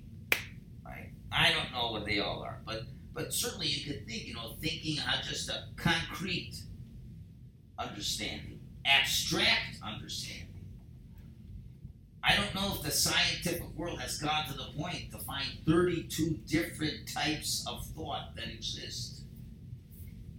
right? 0.82 1.10
I 1.30 1.52
don't 1.52 1.72
know 1.72 1.92
what 1.92 2.06
they 2.06 2.20
all 2.20 2.42
are, 2.42 2.60
but 2.64 2.84
but 3.12 3.34
certainly 3.34 3.66
you 3.66 3.84
could 3.84 4.06
think, 4.06 4.26
you 4.26 4.34
know, 4.34 4.54
thinking 4.60 4.98
on 5.00 5.22
just 5.24 5.48
a 5.48 5.64
concrete 5.76 6.54
understanding 7.78 8.57
abstract 8.88 9.78
understanding. 9.84 10.46
I 12.22 12.36
don't 12.36 12.54
know 12.54 12.74
if 12.74 12.82
the 12.82 12.90
scientific 12.90 13.76
world 13.76 14.00
has 14.00 14.18
gone 14.18 14.46
to 14.46 14.52
the 14.52 14.68
point 14.76 15.12
to 15.12 15.18
find 15.18 15.46
32 15.66 16.38
different 16.46 17.08
types 17.12 17.64
of 17.68 17.86
thought 17.96 18.34
that 18.36 18.48
exist. 18.48 19.22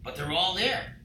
But 0.04 0.16
they're 0.16 0.32
all 0.32 0.56
there. 0.56 0.98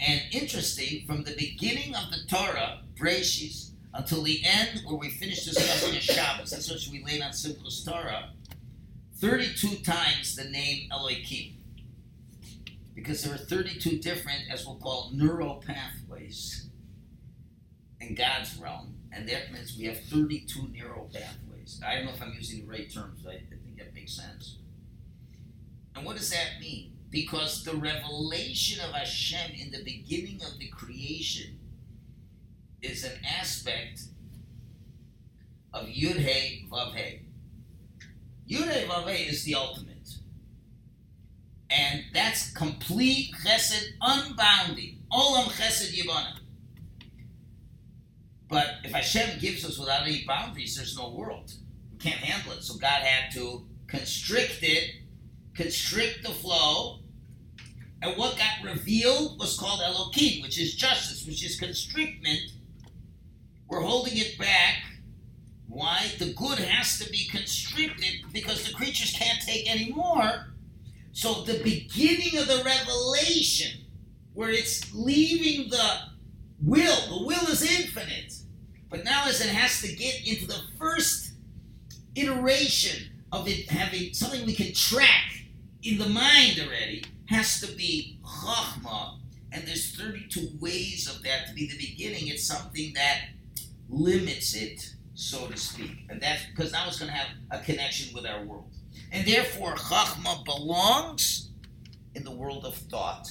And 0.00 0.20
interesting, 0.32 1.06
from 1.06 1.22
the 1.22 1.34
beginning 1.36 1.94
of 1.94 2.10
the 2.10 2.18
Torah, 2.28 2.82
Breshis, 2.98 3.70
until 3.94 4.22
the 4.22 4.42
end 4.44 4.82
where 4.84 4.96
we 4.96 5.10
finish 5.10 5.44
discussing 5.44 5.98
Shabbos, 6.00 6.50
that's 6.50 6.70
what 6.70 6.80
we 6.90 7.02
laid 7.04 7.22
on 7.22 7.30
Simchas 7.30 7.84
Torah, 7.84 8.30
32 9.16 9.76
times 9.84 10.36
the 10.36 10.44
name 10.44 10.88
Elohim 10.92 11.63
because 12.94 13.22
there 13.22 13.34
are 13.34 13.38
32 13.38 13.98
different, 13.98 14.42
as 14.50 14.66
we'll 14.66 14.76
call, 14.76 15.10
neural 15.12 15.62
pathways 15.66 16.68
in 18.00 18.14
God's 18.14 18.56
realm, 18.56 18.94
and 19.12 19.28
that 19.28 19.52
means 19.52 19.76
we 19.78 19.84
have 19.86 20.00
32 20.00 20.68
neural 20.72 21.10
pathways. 21.12 21.80
I 21.84 21.96
don't 21.96 22.06
know 22.06 22.12
if 22.12 22.22
I'm 22.22 22.34
using 22.34 22.60
the 22.60 22.70
right 22.70 22.92
terms, 22.92 23.22
but 23.22 23.34
I 23.34 23.38
think 23.38 23.78
that 23.78 23.94
makes 23.94 24.16
sense. 24.16 24.58
And 25.94 26.04
what 26.04 26.16
does 26.16 26.30
that 26.30 26.60
mean? 26.60 26.92
Because 27.10 27.64
the 27.64 27.74
revelation 27.74 28.84
of 28.84 28.92
Hashem 28.92 29.52
in 29.56 29.70
the 29.70 29.84
beginning 29.84 30.40
of 30.42 30.58
the 30.58 30.68
creation 30.68 31.58
is 32.82 33.04
an 33.04 33.18
aspect 33.24 34.02
of 35.72 35.86
Yud 35.86 36.18
Hey 36.18 36.64
Vav 36.70 36.94
Hey. 36.94 37.22
Yud 38.48 38.68
Hey 38.68 38.86
Vav 38.86 39.08
Hey 39.08 39.24
is 39.24 39.44
the 39.44 39.54
ultimate. 39.54 39.93
And 41.70 42.04
that's 42.12 42.52
complete 42.52 43.30
chesed, 43.44 43.84
unbounded. 44.00 44.96
Olam 45.10 45.46
chesed 45.50 45.92
yibana. 45.92 46.38
But 48.48 48.76
if 48.84 48.92
Hashem 48.92 49.40
gives 49.40 49.64
us 49.64 49.78
without 49.78 50.02
any 50.02 50.24
boundaries, 50.26 50.76
there's 50.76 50.96
no 50.96 51.10
world. 51.10 51.52
We 51.92 51.98
can't 51.98 52.20
handle 52.20 52.52
it. 52.52 52.62
So 52.62 52.74
God 52.74 53.02
had 53.02 53.32
to 53.34 53.66
constrict 53.88 54.58
it, 54.62 54.90
constrict 55.54 56.22
the 56.22 56.30
flow. 56.30 57.00
And 58.02 58.16
what 58.18 58.36
got 58.36 58.62
revealed 58.70 59.38
was 59.40 59.58
called 59.58 59.80
Elohim, 59.82 60.42
which 60.42 60.60
is 60.60 60.74
justice, 60.74 61.26
which 61.26 61.44
is 61.44 61.58
constrictment. 61.58 62.40
We're 63.68 63.80
holding 63.80 64.18
it 64.18 64.38
back. 64.38 64.82
Why? 65.66 66.12
The 66.18 66.34
good 66.34 66.58
has 66.58 66.98
to 66.98 67.10
be 67.10 67.26
constricted 67.26 68.30
because 68.32 68.64
the 68.64 68.74
creatures 68.74 69.12
can't 69.12 69.40
take 69.40 69.68
any 69.68 69.90
more. 69.90 70.53
So 71.14 71.42
the 71.42 71.62
beginning 71.62 72.36
of 72.38 72.48
the 72.48 72.60
revelation, 72.64 73.82
where 74.34 74.50
it's 74.50 74.92
leaving 74.92 75.70
the 75.70 75.98
will, 76.60 77.18
the 77.18 77.24
will 77.24 77.46
is 77.46 77.62
infinite. 77.62 78.34
But 78.90 79.04
now 79.04 79.26
as 79.28 79.40
it 79.40 79.48
has 79.48 79.80
to 79.82 79.94
get 79.94 80.26
into 80.26 80.48
the 80.48 80.60
first 80.76 81.34
iteration 82.16 83.12
of 83.30 83.46
it 83.48 83.70
having 83.70 84.12
something 84.12 84.44
we 84.44 84.54
can 84.54 84.74
track 84.74 85.46
in 85.84 85.98
the 85.98 86.08
mind 86.08 86.60
already, 86.60 87.04
has 87.26 87.60
to 87.60 87.72
be 87.76 88.18
chachma. 88.24 89.18
And 89.52 89.64
there's 89.68 89.94
32 89.96 90.58
ways 90.60 91.08
of 91.08 91.22
that 91.22 91.46
to 91.46 91.54
be 91.54 91.68
the 91.68 91.78
beginning. 91.78 92.26
It's 92.26 92.44
something 92.44 92.92
that 92.94 93.28
limits 93.88 94.56
it, 94.56 94.94
so 95.14 95.46
to 95.46 95.56
speak. 95.56 96.06
And 96.08 96.20
that's 96.20 96.44
because 96.46 96.72
now 96.72 96.88
it's 96.88 96.98
going 96.98 97.12
to 97.12 97.16
have 97.16 97.28
a 97.52 97.62
connection 97.62 98.12
with 98.12 98.26
our 98.26 98.42
world. 98.44 98.74
And 99.14 99.24
therefore, 99.24 99.76
Chachma 99.76 100.44
belongs 100.44 101.50
in 102.16 102.24
the 102.24 102.32
world 102.32 102.64
of 102.64 102.74
thought. 102.74 103.30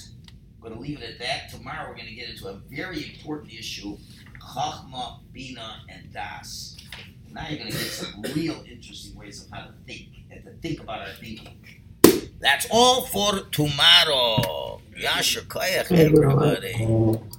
I'm 0.56 0.62
going 0.62 0.72
to 0.72 0.80
leave 0.80 1.02
it 1.02 1.10
at 1.10 1.18
that. 1.18 1.50
Tomorrow 1.50 1.90
we're 1.90 1.96
going 1.96 2.08
to 2.08 2.14
get 2.14 2.30
into 2.30 2.48
a 2.48 2.54
very 2.70 3.12
important 3.14 3.52
issue 3.52 3.98
Chachma, 4.40 5.20
Bina, 5.32 5.82
and 5.90 6.10
Das. 6.10 6.78
Now 7.30 7.46
you're 7.48 7.58
going 7.58 7.70
to 7.70 7.76
get 7.76 7.86
some 7.86 8.22
real 8.34 8.64
interesting 8.66 9.14
ways 9.14 9.44
of 9.44 9.50
how 9.50 9.66
to 9.66 9.74
think 9.86 10.08
and 10.30 10.42
to 10.44 10.52
think 10.62 10.80
about 10.80 11.00
our 11.00 11.14
thinking. 11.20 11.58
That's 12.40 12.66
all 12.70 13.02
for 13.02 13.40
tomorrow. 13.50 14.80
Yasher 14.98 15.42
Koyach, 15.46 15.92
everybody. 15.92 16.72